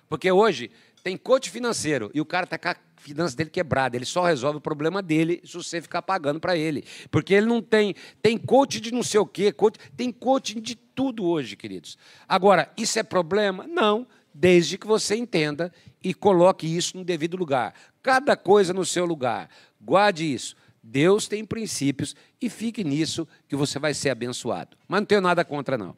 Porque 0.08 0.30
hoje 0.30 0.70
tem 1.06 1.16
coach 1.16 1.50
financeiro 1.50 2.10
e 2.12 2.20
o 2.20 2.24
cara 2.24 2.42
está 2.42 2.58
com 2.58 2.68
a 2.68 2.76
finança 2.96 3.36
dele 3.36 3.48
quebrada. 3.48 3.94
Ele 3.96 4.04
só 4.04 4.24
resolve 4.24 4.58
o 4.58 4.60
problema 4.60 5.00
dele 5.00 5.40
se 5.44 5.54
você 5.54 5.80
ficar 5.80 6.02
pagando 6.02 6.40
para 6.40 6.56
ele. 6.56 6.84
Porque 7.12 7.32
ele 7.32 7.46
não 7.46 7.62
tem. 7.62 7.94
Tem 8.20 8.36
coach 8.36 8.80
de 8.80 8.90
não 8.90 9.04
sei 9.04 9.20
o 9.20 9.24
quê, 9.24 9.52
coach, 9.52 9.78
tem 9.96 10.10
coaching 10.10 10.60
de 10.60 10.74
tudo 10.74 11.24
hoje, 11.24 11.54
queridos. 11.54 11.96
Agora, 12.26 12.72
isso 12.76 12.98
é 12.98 13.04
problema? 13.04 13.68
Não, 13.68 14.04
desde 14.34 14.76
que 14.76 14.84
você 14.84 15.14
entenda 15.14 15.72
e 16.02 16.12
coloque 16.12 16.66
isso 16.66 16.96
no 16.96 17.04
devido 17.04 17.36
lugar. 17.36 17.72
Cada 18.02 18.36
coisa 18.36 18.74
no 18.74 18.84
seu 18.84 19.06
lugar. 19.06 19.48
Guarde 19.80 20.24
isso. 20.24 20.56
Deus 20.82 21.28
tem 21.28 21.44
princípios 21.44 22.16
e 22.40 22.50
fique 22.50 22.82
nisso 22.82 23.28
que 23.46 23.54
você 23.54 23.78
vai 23.78 23.94
ser 23.94 24.10
abençoado. 24.10 24.76
Mas 24.88 25.02
não 25.02 25.06
tenho 25.06 25.20
nada 25.20 25.44
contra, 25.44 25.78
não. 25.78 25.94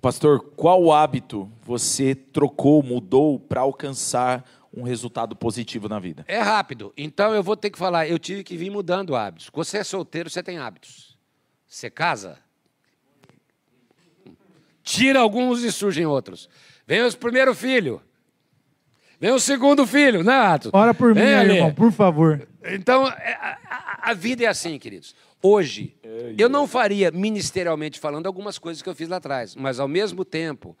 Pastor, 0.00 0.40
qual 0.56 0.92
hábito 0.92 1.50
você 1.64 2.14
trocou, 2.14 2.82
mudou 2.82 3.38
para 3.38 3.60
alcançar 3.62 4.44
um 4.72 4.82
resultado 4.82 5.34
positivo 5.34 5.88
na 5.88 5.98
vida? 5.98 6.24
É 6.28 6.38
rápido. 6.40 6.92
Então 6.96 7.34
eu 7.34 7.42
vou 7.42 7.56
ter 7.56 7.70
que 7.70 7.78
falar, 7.78 8.06
eu 8.06 8.18
tive 8.18 8.44
que 8.44 8.56
vir 8.56 8.70
mudando 8.70 9.16
hábitos. 9.16 9.50
Você 9.52 9.78
é 9.78 9.84
solteiro, 9.84 10.30
você 10.30 10.42
tem 10.42 10.58
hábitos. 10.58 11.18
Você 11.66 11.90
casa, 11.90 12.38
tira 14.82 15.20
alguns 15.20 15.62
e 15.64 15.72
surgem 15.72 16.06
outros. 16.06 16.48
Vem 16.86 17.02
o 17.04 17.16
primeiro 17.16 17.54
filho. 17.54 18.00
Vem 19.20 19.32
o 19.32 19.40
segundo 19.40 19.84
filho, 19.86 20.22
né, 20.22 20.32
Atos? 20.32 20.70
Ora 20.72 20.94
por 20.94 21.12
mim, 21.14 21.20
Vem, 21.20 21.34
aí, 21.34 21.40
Alê. 21.40 21.54
irmão, 21.56 21.74
por 21.74 21.90
favor. 21.90 22.46
Então, 22.64 23.06
é, 23.08 23.32
a, 23.34 23.58
a- 23.68 24.10
a 24.10 24.14
vida 24.14 24.44
é 24.44 24.46
assim, 24.46 24.78
queridos. 24.78 25.14
Hoje, 25.42 25.94
eu 26.36 26.48
não 26.48 26.66
faria, 26.66 27.10
ministerialmente 27.10 28.00
falando, 28.00 28.26
algumas 28.26 28.58
coisas 28.58 28.82
que 28.82 28.88
eu 28.88 28.94
fiz 28.94 29.08
lá 29.08 29.18
atrás, 29.18 29.54
mas, 29.54 29.78
ao 29.78 29.86
mesmo 29.86 30.24
tempo, 30.24 30.76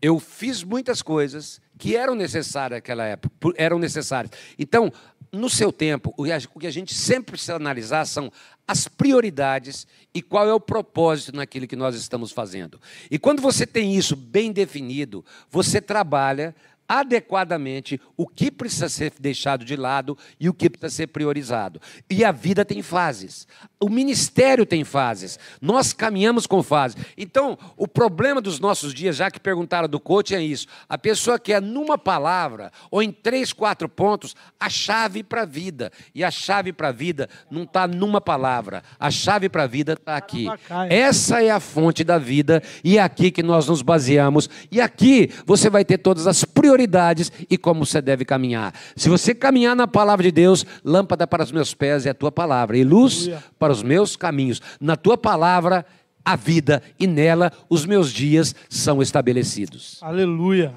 eu 0.00 0.20
fiz 0.20 0.62
muitas 0.62 1.02
coisas 1.02 1.60
que 1.76 1.96
eram 1.96 2.14
necessárias 2.14 2.78
naquela 2.78 3.04
época, 3.04 3.34
eram 3.56 3.78
necessárias. 3.78 4.32
Então, 4.56 4.92
no 5.32 5.50
seu 5.50 5.72
tempo, 5.72 6.14
o 6.16 6.24
que 6.24 6.32
a- 6.32 6.40
o 6.54 6.60
que 6.60 6.66
a 6.66 6.70
gente 6.70 6.94
sempre 6.94 7.32
precisa 7.32 7.56
analisar 7.56 8.04
são 8.06 8.32
as 8.66 8.86
prioridades 8.86 9.86
e 10.14 10.22
qual 10.22 10.48
é 10.48 10.54
o 10.54 10.60
propósito 10.60 11.34
naquilo 11.36 11.66
que 11.66 11.76
nós 11.76 11.94
estamos 11.96 12.30
fazendo. 12.30 12.80
E 13.10 13.18
quando 13.18 13.42
você 13.42 13.66
tem 13.66 13.96
isso 13.96 14.14
bem 14.14 14.52
definido, 14.52 15.24
você 15.50 15.80
trabalha 15.80 16.54
adequadamente 16.88 18.00
o 18.16 18.26
que 18.26 18.50
precisa 18.50 18.88
ser 18.88 19.12
deixado 19.20 19.62
de 19.62 19.76
lado 19.76 20.16
e 20.40 20.48
o 20.48 20.54
que 20.54 20.70
precisa 20.70 21.02
ser 21.02 21.06
priorizado. 21.08 21.80
E 22.08 22.24
a 22.24 22.32
vida 22.32 22.64
tem 22.64 22.80
fases. 22.80 23.46
O 23.80 23.88
ministério 23.88 24.66
tem 24.66 24.82
fases. 24.82 25.38
Nós 25.60 25.92
caminhamos 25.92 26.46
com 26.46 26.62
fases. 26.62 26.96
Então, 27.16 27.56
o 27.76 27.86
problema 27.86 28.40
dos 28.40 28.58
nossos 28.58 28.92
dias, 28.92 29.14
já 29.14 29.30
que 29.30 29.38
perguntaram 29.38 29.88
do 29.88 30.00
coach, 30.00 30.34
é 30.34 30.42
isso. 30.42 30.66
A 30.88 30.98
pessoa 30.98 31.38
quer, 31.38 31.62
numa 31.62 31.96
palavra, 31.96 32.72
ou 32.90 33.00
em 33.00 33.12
três, 33.12 33.52
quatro 33.52 33.88
pontos, 33.88 34.34
a 34.58 34.68
chave 34.68 35.22
para 35.22 35.42
a 35.42 35.46
vida. 35.46 35.92
E 36.12 36.24
a 36.24 36.30
chave 36.30 36.72
para 36.72 36.88
a 36.88 36.92
vida 36.92 37.28
não 37.48 37.62
está 37.62 37.86
numa 37.86 38.20
palavra. 38.20 38.82
A 38.98 39.12
chave 39.12 39.48
para 39.48 39.62
a 39.62 39.66
vida 39.68 39.92
está 39.92 40.16
aqui. 40.16 40.46
Lacaia. 40.46 40.92
Essa 40.92 41.42
é 41.42 41.50
a 41.50 41.60
fonte 41.60 42.02
da 42.02 42.18
vida 42.18 42.60
e 42.82 42.98
é 42.98 43.02
aqui 43.02 43.30
que 43.30 43.44
nós 43.44 43.68
nos 43.68 43.80
baseamos. 43.80 44.50
E 44.72 44.80
aqui 44.80 45.30
você 45.46 45.70
vai 45.70 45.84
ter 45.84 45.98
todas 45.98 46.26
as 46.26 46.44
prioridades 46.44 47.30
e 47.48 47.56
como 47.56 47.86
você 47.86 48.00
deve 48.02 48.24
caminhar. 48.24 48.74
Se 48.96 49.08
você 49.08 49.32
caminhar 49.34 49.76
na 49.76 49.86
palavra 49.86 50.24
de 50.24 50.32
Deus, 50.32 50.66
lâmpada 50.84 51.28
para 51.28 51.44
os 51.44 51.52
meus 51.52 51.74
pés 51.74 52.06
é 52.06 52.10
a 52.10 52.14
tua 52.14 52.32
palavra 52.32 52.76
e 52.76 52.82
luz 52.82 53.28
Aleluia. 53.28 53.44
Para 53.68 53.72
os 53.72 53.82
meus 53.82 54.16
caminhos. 54.16 54.62
Na 54.80 54.96
tua 54.96 55.18
palavra 55.18 55.84
a 56.24 56.34
vida 56.36 56.82
e 56.98 57.06
nela 57.06 57.52
os 57.68 57.84
meus 57.84 58.10
dias 58.10 58.54
são 58.68 59.02
estabelecidos. 59.02 59.98
Aleluia. 60.02 60.74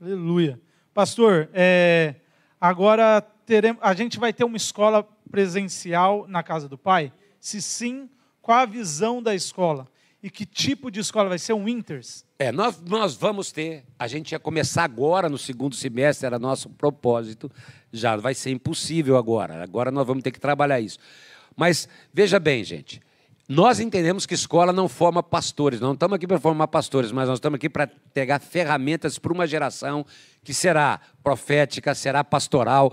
Aleluia. 0.00 0.60
Pastor, 0.92 1.48
é, 1.54 2.16
agora 2.60 3.22
teremos, 3.46 3.80
a 3.82 3.94
gente 3.94 4.18
vai 4.18 4.30
ter 4.30 4.44
uma 4.44 4.58
escola 4.58 5.08
presencial 5.30 6.26
na 6.28 6.42
casa 6.42 6.68
do 6.68 6.76
Pai? 6.76 7.10
Se 7.40 7.62
sim, 7.62 8.10
qual 8.42 8.58
a 8.58 8.66
visão 8.66 9.22
da 9.22 9.34
escola? 9.34 9.88
E 10.22 10.28
que 10.28 10.44
tipo 10.44 10.90
de 10.90 11.00
escola 11.00 11.30
vai 11.30 11.38
ser? 11.38 11.54
Um 11.54 11.64
Winters? 11.64 12.26
É, 12.38 12.52
nós, 12.52 12.80
nós 12.82 13.14
vamos 13.14 13.50
ter, 13.50 13.84
a 13.98 14.06
gente 14.06 14.32
ia 14.32 14.38
começar 14.38 14.84
agora 14.84 15.30
no 15.30 15.38
segundo 15.38 15.74
semestre, 15.74 16.26
era 16.26 16.38
nosso 16.38 16.68
propósito, 16.68 17.50
já 17.90 18.16
vai 18.16 18.34
ser 18.34 18.50
impossível 18.50 19.16
agora, 19.16 19.62
agora 19.62 19.90
nós 19.90 20.06
vamos 20.06 20.22
ter 20.22 20.30
que 20.30 20.38
trabalhar 20.38 20.78
isso. 20.78 20.98
Mas 21.56 21.88
veja 22.12 22.38
bem, 22.38 22.62
gente, 22.64 23.00
nós 23.48 23.80
entendemos 23.80 24.24
que 24.24 24.32
escola 24.32 24.72
não 24.72 24.88
forma 24.88 25.22
pastores, 25.22 25.78
não 25.78 25.92
estamos 25.92 26.14
aqui 26.14 26.26
para 26.26 26.38
formar 26.38 26.68
pastores, 26.68 27.12
mas 27.12 27.28
nós 27.28 27.36
estamos 27.36 27.56
aqui 27.56 27.68
para 27.68 27.86
pegar 28.14 28.38
ferramentas 28.38 29.18
para 29.18 29.32
uma 29.32 29.46
geração 29.46 30.06
que 30.44 30.54
será 30.54 31.00
profética, 31.22 31.94
será 31.94 32.24
pastoral, 32.24 32.92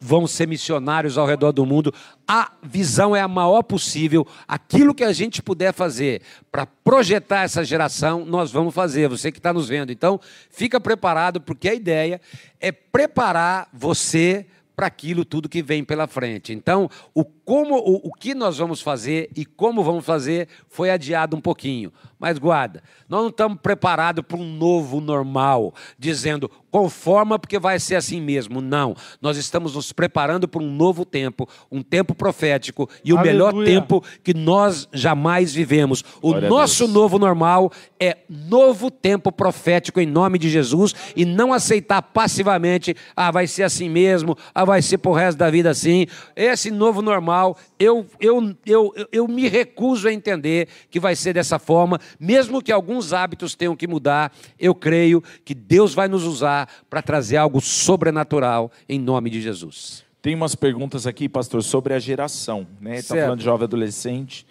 vão 0.00 0.26
ser 0.26 0.48
missionários 0.48 1.16
ao 1.16 1.26
redor 1.26 1.52
do 1.52 1.64
mundo. 1.64 1.94
A 2.26 2.50
visão 2.62 3.14
é 3.14 3.20
a 3.20 3.28
maior 3.28 3.62
possível. 3.62 4.26
Aquilo 4.48 4.94
que 4.94 5.04
a 5.04 5.12
gente 5.12 5.42
puder 5.42 5.72
fazer 5.72 6.22
para 6.50 6.66
projetar 6.66 7.42
essa 7.42 7.62
geração, 7.62 8.24
nós 8.24 8.50
vamos 8.50 8.74
fazer. 8.74 9.08
Você 9.08 9.30
que 9.30 9.38
está 9.38 9.52
nos 9.52 9.68
vendo. 9.68 9.92
Então, 9.92 10.18
fica 10.50 10.80
preparado, 10.80 11.40
porque 11.40 11.68
a 11.68 11.74
ideia 11.74 12.20
é 12.58 12.72
preparar 12.72 13.68
você 13.72 14.46
para 14.80 14.86
aquilo 14.86 15.26
tudo 15.26 15.46
que 15.46 15.62
vem 15.62 15.84
pela 15.84 16.06
frente. 16.06 16.54
Então, 16.54 16.88
o 17.14 17.22
como 17.50 17.74
o, 17.78 17.96
o 18.04 18.12
que 18.12 18.32
nós 18.32 18.58
vamos 18.58 18.80
fazer 18.80 19.28
e 19.34 19.44
como 19.44 19.82
vamos 19.82 20.06
fazer 20.06 20.46
foi 20.68 20.88
adiado 20.88 21.36
um 21.36 21.40
pouquinho. 21.40 21.92
Mas 22.16 22.38
guarda, 22.38 22.80
nós 23.08 23.22
não 23.22 23.28
estamos 23.30 23.58
preparados 23.60 24.22
para 24.24 24.36
um 24.36 24.54
novo 24.54 25.00
normal, 25.00 25.74
dizendo 25.98 26.48
conforma 26.70 27.38
porque 27.38 27.58
vai 27.58 27.80
ser 27.80 27.96
assim 27.96 28.20
mesmo. 28.20 28.60
Não, 28.60 28.94
nós 29.22 29.38
estamos 29.38 29.74
nos 29.74 29.90
preparando 29.90 30.46
para 30.46 30.62
um 30.62 30.70
novo 30.70 31.04
tempo, 31.04 31.48
um 31.72 31.82
tempo 31.82 32.14
profético 32.14 32.88
e 33.02 33.10
Aleluia. 33.10 33.20
o 33.20 33.24
melhor 33.24 33.64
tempo 33.64 34.04
que 34.22 34.34
nós 34.34 34.86
jamais 34.92 35.52
vivemos. 35.52 36.04
O 36.20 36.28
Glória 36.28 36.48
nosso 36.48 36.86
novo 36.86 37.18
normal 37.18 37.72
é 37.98 38.18
novo 38.28 38.90
tempo 38.90 39.32
profético 39.32 39.98
em 39.98 40.06
nome 40.06 40.38
de 40.38 40.50
Jesus 40.50 40.94
e 41.16 41.24
não 41.24 41.54
aceitar 41.54 42.02
passivamente, 42.02 42.94
ah, 43.16 43.30
vai 43.30 43.46
ser 43.46 43.62
assim 43.62 43.88
mesmo, 43.88 44.36
ah, 44.54 44.64
vai 44.64 44.82
ser 44.82 44.98
por 44.98 45.14
resto 45.14 45.38
da 45.38 45.50
vida 45.50 45.70
assim. 45.70 46.06
Esse 46.36 46.70
novo 46.70 47.00
normal, 47.00 47.39
eu, 47.78 48.06
eu, 48.20 48.56
eu, 48.66 48.94
eu 49.12 49.28
me 49.28 49.48
recuso 49.48 50.08
a 50.08 50.12
entender 50.12 50.68
que 50.90 51.00
vai 51.00 51.14
ser 51.14 51.32
dessa 51.34 51.58
forma, 51.58 51.98
mesmo 52.18 52.62
que 52.62 52.72
alguns 52.72 53.12
hábitos 53.12 53.54
tenham 53.54 53.76
que 53.76 53.86
mudar, 53.86 54.32
eu 54.58 54.74
creio 54.74 55.22
que 55.44 55.54
Deus 55.54 55.94
vai 55.94 56.08
nos 56.08 56.24
usar 56.24 56.68
para 56.88 57.02
trazer 57.02 57.36
algo 57.36 57.60
sobrenatural 57.60 58.70
em 58.88 58.98
nome 58.98 59.30
de 59.30 59.40
Jesus. 59.40 60.04
Tem 60.22 60.34
umas 60.34 60.54
perguntas 60.54 61.06
aqui, 61.06 61.28
pastor, 61.28 61.62
sobre 61.62 61.94
a 61.94 61.98
geração, 61.98 62.66
né? 62.80 62.96
Está 62.96 63.14
falando 63.14 63.38
de 63.38 63.44
jovem 63.44 63.64
adolescente. 63.64 64.46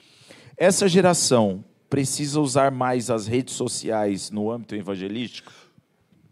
Essa 0.57 0.87
geração 0.87 1.63
precisa 1.89 2.39
usar 2.39 2.71
mais 2.71 3.09
as 3.09 3.27
redes 3.27 3.55
sociais 3.55 4.29
no 4.29 4.51
âmbito 4.51 4.75
evangelístico? 4.75 5.51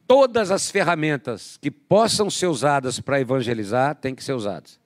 Todas 0.07 0.51
as 0.51 0.71
ferramentas 0.71 1.57
que 1.61 1.69
possam 1.69 2.29
ser 2.29 2.47
usadas 2.47 2.99
para 2.99 3.19
evangelizar 3.19 3.95
têm 3.95 4.15
que 4.15 4.23
ser 4.23 4.33
usadas. 4.33 4.79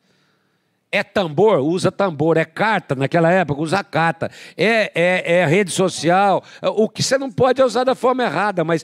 É 0.91 1.04
tambor, 1.04 1.60
usa 1.60 1.89
tambor. 1.89 2.36
É 2.36 2.43
carta, 2.43 2.93
naquela 2.95 3.32
época, 3.32 3.62
usa 3.62 3.82
carta. 3.82 4.30
É, 4.58 4.91
é, 4.93 5.38
é 5.38 5.45
rede 5.45 5.71
social. 5.71 6.43
O 6.62 6.89
que 6.89 7.01
você 7.01 7.17
não 7.17 7.32
pode 7.32 7.62
é 7.62 7.65
usar 7.65 7.86
da 7.86 7.95
forma 7.95 8.23
errada, 8.23 8.63
mas, 8.65 8.84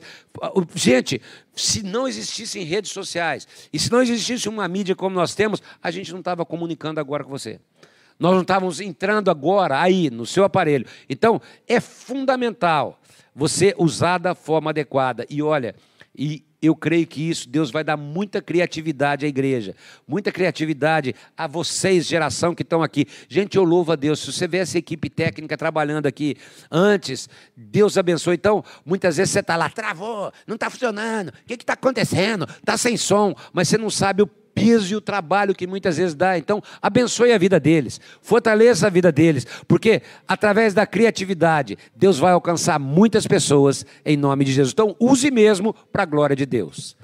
gente, 0.74 1.20
se 1.54 1.82
não 1.82 2.08
existissem 2.08 2.64
redes 2.64 2.92
sociais 2.92 3.46
e 3.70 3.78
se 3.78 3.92
não 3.92 4.00
existisse 4.00 4.48
uma 4.48 4.66
mídia 4.66 4.96
como 4.96 5.14
nós 5.14 5.34
temos, 5.34 5.62
a 5.82 5.90
gente 5.90 6.10
não 6.10 6.20
estava 6.20 6.46
comunicando 6.46 6.98
agora 6.98 7.22
com 7.22 7.30
você. 7.30 7.60
Nós 8.18 8.32
não 8.32 8.42
estávamos 8.42 8.80
entrando 8.80 9.30
agora 9.30 9.78
aí 9.80 10.10
no 10.10 10.24
seu 10.24 10.44
aparelho. 10.44 10.86
Então, 11.10 11.40
é 11.68 11.78
fundamental 11.78 12.98
você 13.34 13.74
usar 13.78 14.18
da 14.18 14.34
forma 14.34 14.70
adequada. 14.70 15.26
E 15.28 15.42
olha, 15.42 15.74
e 16.18 16.44
eu 16.60 16.74
creio 16.74 17.06
que 17.06 17.22
isso, 17.22 17.48
Deus 17.48 17.70
vai 17.70 17.84
dar 17.84 17.96
muita 17.96 18.42
criatividade 18.42 19.24
à 19.24 19.28
igreja, 19.28 19.76
muita 20.06 20.32
criatividade 20.32 21.14
a 21.36 21.46
vocês, 21.46 22.04
geração 22.04 22.52
que 22.54 22.62
estão 22.62 22.82
aqui. 22.82 23.06
Gente, 23.28 23.56
eu 23.56 23.62
louvo 23.62 23.92
a 23.92 23.96
Deus. 23.96 24.18
Se 24.18 24.32
você 24.32 24.48
vê 24.48 24.58
essa 24.58 24.76
equipe 24.76 25.08
técnica 25.08 25.56
trabalhando 25.56 26.06
aqui 26.06 26.36
antes, 26.68 27.28
Deus 27.56 27.96
abençoe. 27.96 28.34
Então, 28.34 28.64
muitas 28.84 29.16
vezes 29.16 29.32
você 29.32 29.38
está 29.38 29.54
lá, 29.54 29.70
travou, 29.70 30.32
não 30.48 30.56
está 30.56 30.68
funcionando, 30.68 31.28
o 31.28 31.32
que 31.46 31.54
está 31.54 31.74
acontecendo? 31.74 32.44
Está 32.44 32.76
sem 32.76 32.96
som, 32.96 33.34
mas 33.52 33.68
você 33.68 33.78
não 33.78 33.88
sabe 33.88 34.22
o 34.22 34.26
peso 34.58 34.92
e 34.92 34.96
o 34.96 35.00
trabalho 35.00 35.54
que 35.54 35.66
muitas 35.66 35.96
vezes 35.96 36.14
dá. 36.14 36.36
Então, 36.36 36.60
abençoe 36.82 37.32
a 37.32 37.38
vida 37.38 37.60
deles, 37.60 38.00
fortaleça 38.20 38.88
a 38.88 38.90
vida 38.90 39.12
deles, 39.12 39.46
porque 39.68 40.02
através 40.26 40.74
da 40.74 40.84
criatividade, 40.84 41.78
Deus 41.94 42.18
vai 42.18 42.32
alcançar 42.32 42.78
muitas 42.80 43.24
pessoas 43.26 43.86
em 44.04 44.16
nome 44.16 44.44
de 44.44 44.52
Jesus. 44.52 44.72
Então, 44.72 44.96
use 44.98 45.30
mesmo 45.30 45.72
para 45.72 46.02
a 46.02 46.06
glória 46.06 46.34
de 46.34 46.44
Deus. 46.44 46.96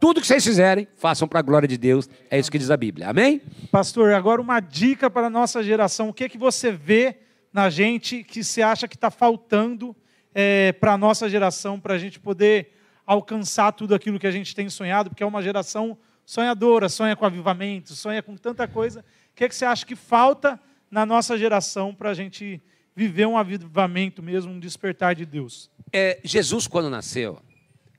Tudo 0.00 0.20
que 0.20 0.26
vocês 0.26 0.44
fizerem, 0.44 0.88
façam 0.96 1.28
para 1.28 1.40
a 1.40 1.42
glória 1.42 1.68
de 1.68 1.76
Deus. 1.76 2.08
É 2.30 2.38
isso 2.38 2.50
que 2.50 2.58
diz 2.58 2.70
a 2.70 2.76
Bíblia. 2.76 3.08
Amém? 3.08 3.42
Pastor, 3.70 4.12
agora 4.12 4.40
uma 4.40 4.60
dica 4.60 5.10
para 5.10 5.26
a 5.26 5.30
nossa 5.30 5.62
geração. 5.62 6.08
O 6.08 6.14
que 6.14 6.24
é 6.24 6.28
que 6.28 6.38
você 6.38 6.70
vê 6.70 7.16
na 7.52 7.70
gente 7.70 8.22
que 8.22 8.44
você 8.44 8.60
acha 8.60 8.86
que 8.86 8.94
está 8.94 9.10
faltando 9.10 9.96
é, 10.34 10.72
para 10.72 10.92
a 10.92 10.98
nossa 10.98 11.28
geração, 11.28 11.80
para 11.80 11.94
a 11.94 11.98
gente 11.98 12.20
poder 12.20 12.72
alcançar 13.06 13.72
tudo 13.72 13.94
aquilo 13.94 14.18
que 14.18 14.26
a 14.26 14.30
gente 14.30 14.54
tem 14.54 14.68
sonhado? 14.68 15.08
Porque 15.10 15.22
é 15.22 15.26
uma 15.26 15.42
geração 15.42 15.96
sonhadora, 16.26 16.88
sonha 16.88 17.14
com 17.14 17.24
avivamento, 17.24 17.94
sonha 17.94 18.20
com 18.20 18.36
tanta 18.36 18.66
coisa. 18.66 19.00
O 19.00 19.36
que, 19.36 19.44
é 19.44 19.48
que 19.48 19.54
você 19.54 19.64
acha 19.64 19.86
que 19.86 19.94
falta 19.94 20.60
na 20.90 21.06
nossa 21.06 21.38
geração 21.38 21.94
para 21.94 22.10
a 22.10 22.14
gente 22.14 22.60
viver 22.94 23.26
um 23.26 23.38
avivamento 23.38 24.22
mesmo, 24.22 24.52
um 24.52 24.58
despertar 24.58 25.14
de 25.14 25.24
Deus? 25.24 25.70
É, 25.92 26.20
Jesus, 26.24 26.66
quando 26.66 26.90
nasceu, 26.90 27.38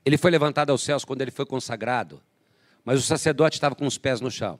ele 0.05 0.17
foi 0.17 0.29
levantado 0.29 0.71
aos 0.71 0.83
céus 0.83 1.05
quando 1.05 1.21
ele 1.21 1.31
foi 1.31 1.45
consagrado, 1.45 2.21
mas 2.83 2.99
o 2.99 3.03
sacerdote 3.03 3.55
estava 3.55 3.75
com 3.75 3.85
os 3.85 3.97
pés 3.97 4.19
no 4.19 4.29
chão. 4.29 4.59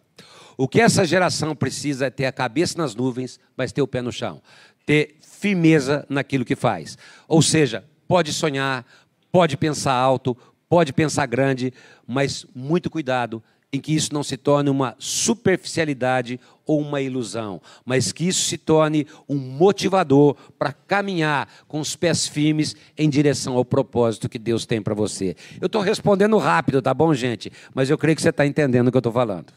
O 0.55 0.67
que 0.67 0.79
essa 0.79 1.05
geração 1.05 1.55
precisa 1.55 2.07
é 2.07 2.09
ter 2.09 2.25
a 2.25 2.31
cabeça 2.31 2.77
nas 2.77 2.95
nuvens, 2.95 3.39
mas 3.55 3.71
ter 3.71 3.81
o 3.81 3.87
pé 3.87 4.01
no 4.01 4.11
chão, 4.11 4.41
ter 4.85 5.17
firmeza 5.21 6.05
naquilo 6.09 6.45
que 6.45 6.55
faz. 6.55 6.97
Ou 7.27 7.41
seja, 7.41 7.85
pode 8.07 8.33
sonhar, 8.33 8.85
pode 9.31 9.55
pensar 9.55 9.93
alto, 9.93 10.35
pode 10.67 10.93
pensar 10.93 11.25
grande, 11.25 11.73
mas 12.05 12.45
muito 12.55 12.89
cuidado 12.89 13.43
em 13.71 13.79
que 13.81 13.93
isso 13.93 14.13
não 14.13 14.23
se 14.23 14.37
torne 14.37 14.69
uma 14.69 14.95
superficialidade 14.97 16.39
ou 16.65 16.79
uma 16.79 17.01
ilusão, 17.01 17.61
mas 17.85 18.11
que 18.11 18.27
isso 18.27 18.41
se 18.41 18.57
torne 18.57 19.05
um 19.27 19.35
motivador 19.35 20.35
para 20.57 20.71
caminhar 20.71 21.49
com 21.67 21.79
os 21.79 21.95
pés 21.95 22.27
firmes 22.27 22.75
em 22.97 23.09
direção 23.09 23.55
ao 23.55 23.65
propósito 23.65 24.29
que 24.29 24.39
Deus 24.39 24.65
tem 24.65 24.81
para 24.81 24.93
você. 24.93 25.35
Eu 25.59 25.67
estou 25.67 25.81
respondendo 25.81 26.37
rápido, 26.37 26.81
tá 26.81 26.93
bom, 26.93 27.13
gente? 27.13 27.51
Mas 27.73 27.89
eu 27.89 27.97
creio 27.97 28.15
que 28.15 28.21
você 28.21 28.29
está 28.29 28.45
entendendo 28.45 28.87
o 28.87 28.91
que 28.91 28.97
eu 28.97 28.99
estou 28.99 29.13
falando. 29.13 29.51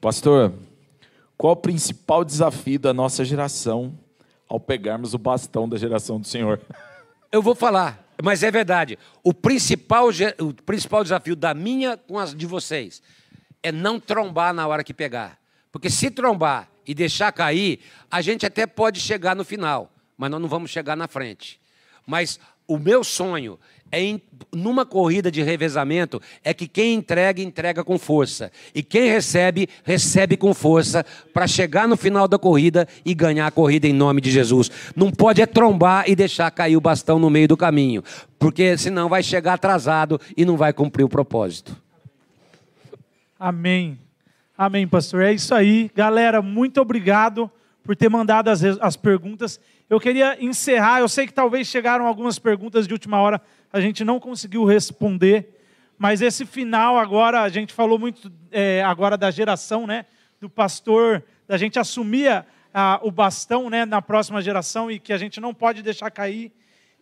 Pastor, 0.00 0.52
qual 1.36 1.54
o 1.54 1.56
principal 1.56 2.24
desafio 2.24 2.78
da 2.78 2.92
nossa 2.92 3.24
geração 3.24 3.98
ao 4.48 4.60
pegarmos 4.60 5.14
o 5.14 5.18
bastão 5.18 5.68
da 5.68 5.76
geração 5.76 6.20
do 6.20 6.26
Senhor? 6.26 6.60
Eu 7.32 7.42
vou 7.42 7.54
falar. 7.54 8.05
Mas 8.22 8.42
é 8.42 8.50
verdade. 8.50 8.98
O 9.22 9.34
principal, 9.34 10.08
o 10.40 10.54
principal 10.54 11.02
desafio 11.02 11.36
da 11.36 11.52
minha 11.52 11.96
com 11.96 12.18
as 12.18 12.34
de 12.34 12.46
vocês 12.46 13.02
é 13.62 13.70
não 13.70 14.00
trombar 14.00 14.54
na 14.54 14.66
hora 14.66 14.84
que 14.84 14.94
pegar. 14.94 15.38
Porque 15.70 15.90
se 15.90 16.10
trombar 16.10 16.68
e 16.86 16.94
deixar 16.94 17.32
cair, 17.32 17.80
a 18.10 18.22
gente 18.22 18.46
até 18.46 18.66
pode 18.66 19.00
chegar 19.00 19.34
no 19.34 19.44
final, 19.44 19.92
mas 20.16 20.30
nós 20.30 20.40
não 20.40 20.48
vamos 20.48 20.70
chegar 20.70 20.96
na 20.96 21.08
frente. 21.08 21.60
Mas 22.06 22.38
o 22.66 22.78
meu 22.78 23.04
sonho 23.04 23.58
é 23.92 24.18
numa 24.52 24.86
corrida 24.86 25.30
de 25.30 25.42
revezamento 25.42 26.20
é 26.42 26.54
que 26.54 26.66
quem 26.66 26.94
entrega 26.94 27.42
entrega 27.42 27.84
com 27.84 27.98
força 27.98 28.50
e 28.74 28.82
quem 28.82 29.08
recebe 29.08 29.68
recebe 29.84 30.36
com 30.36 30.54
força 30.54 31.04
para 31.32 31.46
chegar 31.46 31.86
no 31.86 31.96
final 31.96 32.26
da 32.26 32.38
corrida 32.38 32.88
e 33.04 33.14
ganhar 33.14 33.46
a 33.46 33.50
corrida 33.50 33.86
em 33.86 33.92
nome 33.92 34.20
de 34.20 34.30
Jesus. 34.30 34.70
Não 34.94 35.10
pode 35.10 35.42
é 35.42 35.46
trombar 35.46 36.04
e 36.08 36.16
deixar 36.16 36.50
cair 36.50 36.76
o 36.76 36.80
bastão 36.80 37.18
no 37.18 37.30
meio 37.30 37.48
do 37.48 37.56
caminho, 37.56 38.02
porque 38.38 38.76
senão 38.78 39.08
vai 39.08 39.22
chegar 39.22 39.54
atrasado 39.54 40.20
e 40.36 40.44
não 40.44 40.56
vai 40.56 40.72
cumprir 40.72 41.04
o 41.04 41.08
propósito. 41.08 41.76
Amém. 43.38 43.98
Amém, 44.56 44.88
pastor. 44.88 45.22
É 45.22 45.32
isso 45.32 45.54
aí. 45.54 45.90
Galera, 45.94 46.40
muito 46.40 46.80
obrigado 46.80 47.50
por 47.84 47.94
ter 47.94 48.08
mandado 48.08 48.48
as, 48.48 48.64
as 48.64 48.96
perguntas. 48.96 49.60
Eu 49.88 50.00
queria 50.00 50.42
encerrar, 50.42 51.00
eu 51.00 51.08
sei 51.08 51.26
que 51.26 51.32
talvez 51.32 51.68
chegaram 51.68 52.06
algumas 52.06 52.38
perguntas 52.38 52.88
de 52.88 52.92
última 52.92 53.20
hora, 53.20 53.40
a 53.72 53.80
gente 53.80 54.04
não 54.04 54.18
conseguiu 54.18 54.64
responder, 54.64 55.56
Mas 55.98 56.20
esse 56.20 56.44
final 56.44 56.98
agora, 56.98 57.42
a 57.42 57.48
gente 57.48 57.72
falou 57.72 57.98
muito 57.98 58.30
é, 58.50 58.82
agora 58.82 59.16
da 59.16 59.30
geração, 59.30 59.86
né? 59.86 60.04
Do 60.40 60.48
pastor, 60.50 61.24
da 61.48 61.56
gente 61.56 61.78
assumir 61.78 62.44
a, 62.72 63.00
o 63.02 63.10
bastão 63.10 63.70
né, 63.70 63.86
na 63.86 64.02
próxima 64.02 64.42
geração 64.42 64.90
e 64.90 64.98
que 64.98 65.12
a 65.12 65.16
gente 65.16 65.40
não 65.40 65.54
pode 65.54 65.82
deixar 65.82 66.10
cair. 66.10 66.52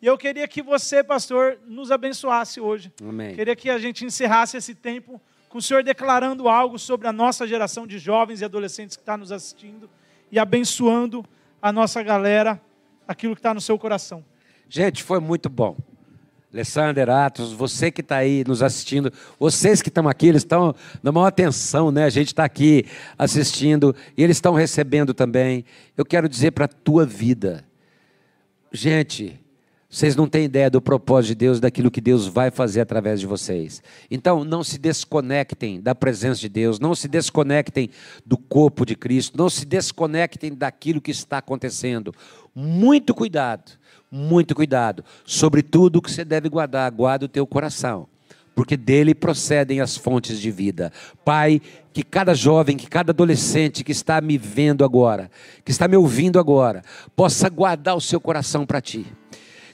E 0.00 0.06
eu 0.06 0.16
queria 0.16 0.46
que 0.46 0.62
você, 0.62 1.02
pastor, 1.02 1.58
nos 1.66 1.90
abençoasse 1.90 2.60
hoje. 2.60 2.92
Amém. 3.02 3.34
Queria 3.34 3.56
que 3.56 3.68
a 3.68 3.78
gente 3.78 4.04
encerrasse 4.04 4.56
esse 4.56 4.74
tempo 4.74 5.20
com 5.48 5.58
o 5.58 5.62
senhor 5.62 5.82
declarando 5.82 6.48
algo 6.48 6.78
sobre 6.78 7.08
a 7.08 7.12
nossa 7.12 7.46
geração 7.46 7.86
de 7.86 7.98
jovens 7.98 8.40
e 8.40 8.44
adolescentes 8.44 8.96
que 8.96 9.02
está 9.02 9.16
nos 9.16 9.32
assistindo 9.32 9.90
e 10.30 10.38
abençoando 10.38 11.24
a 11.60 11.72
nossa 11.72 12.02
galera, 12.02 12.60
aquilo 13.08 13.34
que 13.34 13.40
está 13.40 13.54
no 13.54 13.60
seu 13.60 13.78
coração. 13.78 14.24
Gente, 14.68 15.02
foi 15.02 15.18
muito 15.18 15.48
bom. 15.48 15.76
Alessander, 16.54 17.10
Atos, 17.10 17.52
você 17.52 17.90
que 17.90 18.00
está 18.00 18.18
aí 18.18 18.44
nos 18.46 18.62
assistindo, 18.62 19.12
vocês 19.40 19.82
que 19.82 19.88
estão 19.88 20.08
aqui, 20.08 20.28
eles 20.28 20.42
estão 20.42 20.72
na 21.02 21.10
maior 21.10 21.26
atenção, 21.26 21.90
né? 21.90 22.04
A 22.04 22.10
gente 22.10 22.28
está 22.28 22.44
aqui 22.44 22.86
assistindo 23.18 23.94
e 24.16 24.22
eles 24.22 24.36
estão 24.36 24.54
recebendo 24.54 25.12
também. 25.12 25.64
Eu 25.96 26.04
quero 26.04 26.28
dizer 26.28 26.52
para 26.52 26.66
a 26.66 26.68
tua 26.68 27.04
vida, 27.04 27.64
gente, 28.72 29.36
vocês 29.90 30.14
não 30.14 30.28
têm 30.28 30.44
ideia 30.44 30.70
do 30.70 30.80
propósito 30.80 31.30
de 31.30 31.34
Deus, 31.34 31.58
daquilo 31.58 31.90
que 31.90 32.00
Deus 32.00 32.28
vai 32.28 32.52
fazer 32.52 32.82
através 32.82 33.18
de 33.18 33.26
vocês. 33.26 33.82
Então, 34.08 34.44
não 34.44 34.62
se 34.62 34.78
desconectem 34.78 35.80
da 35.80 35.92
presença 35.92 36.40
de 36.40 36.48
Deus, 36.48 36.78
não 36.78 36.94
se 36.94 37.08
desconectem 37.08 37.90
do 38.24 38.38
corpo 38.38 38.86
de 38.86 38.94
Cristo, 38.94 39.36
não 39.36 39.50
se 39.50 39.66
desconectem 39.66 40.54
daquilo 40.54 41.00
que 41.00 41.10
está 41.10 41.38
acontecendo. 41.38 42.14
Muito 42.54 43.12
cuidado 43.12 43.72
muito 44.14 44.54
cuidado. 44.54 45.04
Sobre 45.24 45.60
tudo 45.60 46.00
que 46.00 46.10
você 46.10 46.24
deve 46.24 46.48
guardar, 46.48 46.88
guarda 46.92 47.24
o 47.24 47.28
teu 47.28 47.44
coração, 47.44 48.06
porque 48.54 48.76
dele 48.76 49.14
procedem 49.14 49.80
as 49.80 49.96
fontes 49.96 50.40
de 50.40 50.52
vida. 50.52 50.92
Pai, 51.24 51.60
que 51.92 52.04
cada 52.04 52.32
jovem, 52.32 52.76
que 52.76 52.86
cada 52.86 53.10
adolescente 53.10 53.82
que 53.82 53.90
está 53.90 54.20
me 54.20 54.38
vendo 54.38 54.84
agora, 54.84 55.30
que 55.64 55.72
está 55.72 55.88
me 55.88 55.96
ouvindo 55.96 56.38
agora, 56.38 56.82
possa 57.16 57.48
guardar 57.48 57.96
o 57.96 58.00
seu 58.00 58.20
coração 58.20 58.64
para 58.64 58.80
ti 58.80 59.04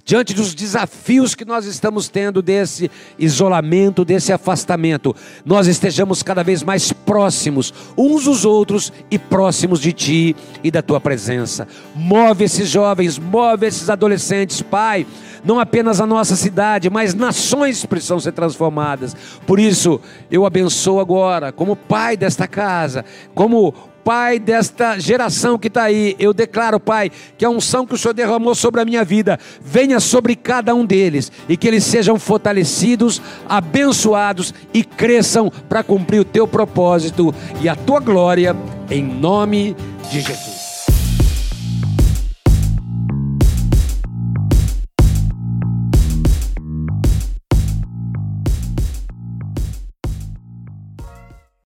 diante 0.04 0.34
dos 0.34 0.54
desafios 0.54 1.34
que 1.34 1.44
nós 1.44 1.66
estamos 1.66 2.08
tendo 2.08 2.42
desse 2.42 2.90
isolamento, 3.18 4.04
desse 4.04 4.32
afastamento, 4.32 5.14
nós 5.44 5.66
estejamos 5.66 6.22
cada 6.22 6.42
vez 6.42 6.62
mais 6.62 6.92
próximos 6.92 7.72
uns 7.96 8.24
dos 8.24 8.44
outros 8.44 8.92
e 9.10 9.18
próximos 9.18 9.80
de 9.80 9.92
Ti 9.92 10.36
e 10.64 10.70
da 10.70 10.82
Tua 10.82 11.00
presença. 11.00 11.68
Move 11.94 12.44
esses 12.44 12.68
jovens, 12.68 13.18
move 13.18 13.66
esses 13.66 13.88
adolescentes, 13.88 14.62
Pai. 14.62 15.06
Não 15.42 15.58
apenas 15.58 16.00
a 16.00 16.06
nossa 16.06 16.36
cidade, 16.36 16.90
mas 16.90 17.14
nações 17.14 17.86
precisam 17.86 18.20
ser 18.20 18.32
transformadas. 18.32 19.16
Por 19.46 19.58
isso, 19.58 20.00
eu 20.30 20.44
abençoo 20.44 21.00
agora, 21.00 21.50
como 21.50 21.74
pai 21.74 22.14
desta 22.16 22.46
casa, 22.46 23.04
como 23.34 23.74
Pai, 24.04 24.38
desta 24.38 24.98
geração 24.98 25.58
que 25.58 25.68
está 25.68 25.84
aí, 25.84 26.16
eu 26.18 26.32
declaro, 26.32 26.80
Pai, 26.80 27.10
que 27.36 27.44
a 27.44 27.50
unção 27.50 27.86
que 27.86 27.94
o 27.94 27.98
Senhor 27.98 28.14
derramou 28.14 28.54
sobre 28.54 28.80
a 28.80 28.84
minha 28.84 29.04
vida 29.04 29.38
venha 29.60 30.00
sobre 30.00 30.34
cada 30.34 30.74
um 30.74 30.84
deles 30.84 31.30
e 31.48 31.56
que 31.56 31.68
eles 31.68 31.84
sejam 31.84 32.18
fortalecidos, 32.18 33.20
abençoados 33.48 34.54
e 34.72 34.82
cresçam 34.82 35.50
para 35.68 35.82
cumprir 35.82 36.20
o 36.20 36.24
teu 36.24 36.46
propósito 36.46 37.34
e 37.60 37.68
a 37.68 37.76
tua 37.76 38.00
glória, 38.00 38.56
em 38.90 39.02
nome 39.02 39.76
de 40.10 40.20
Jesus. 40.20 40.59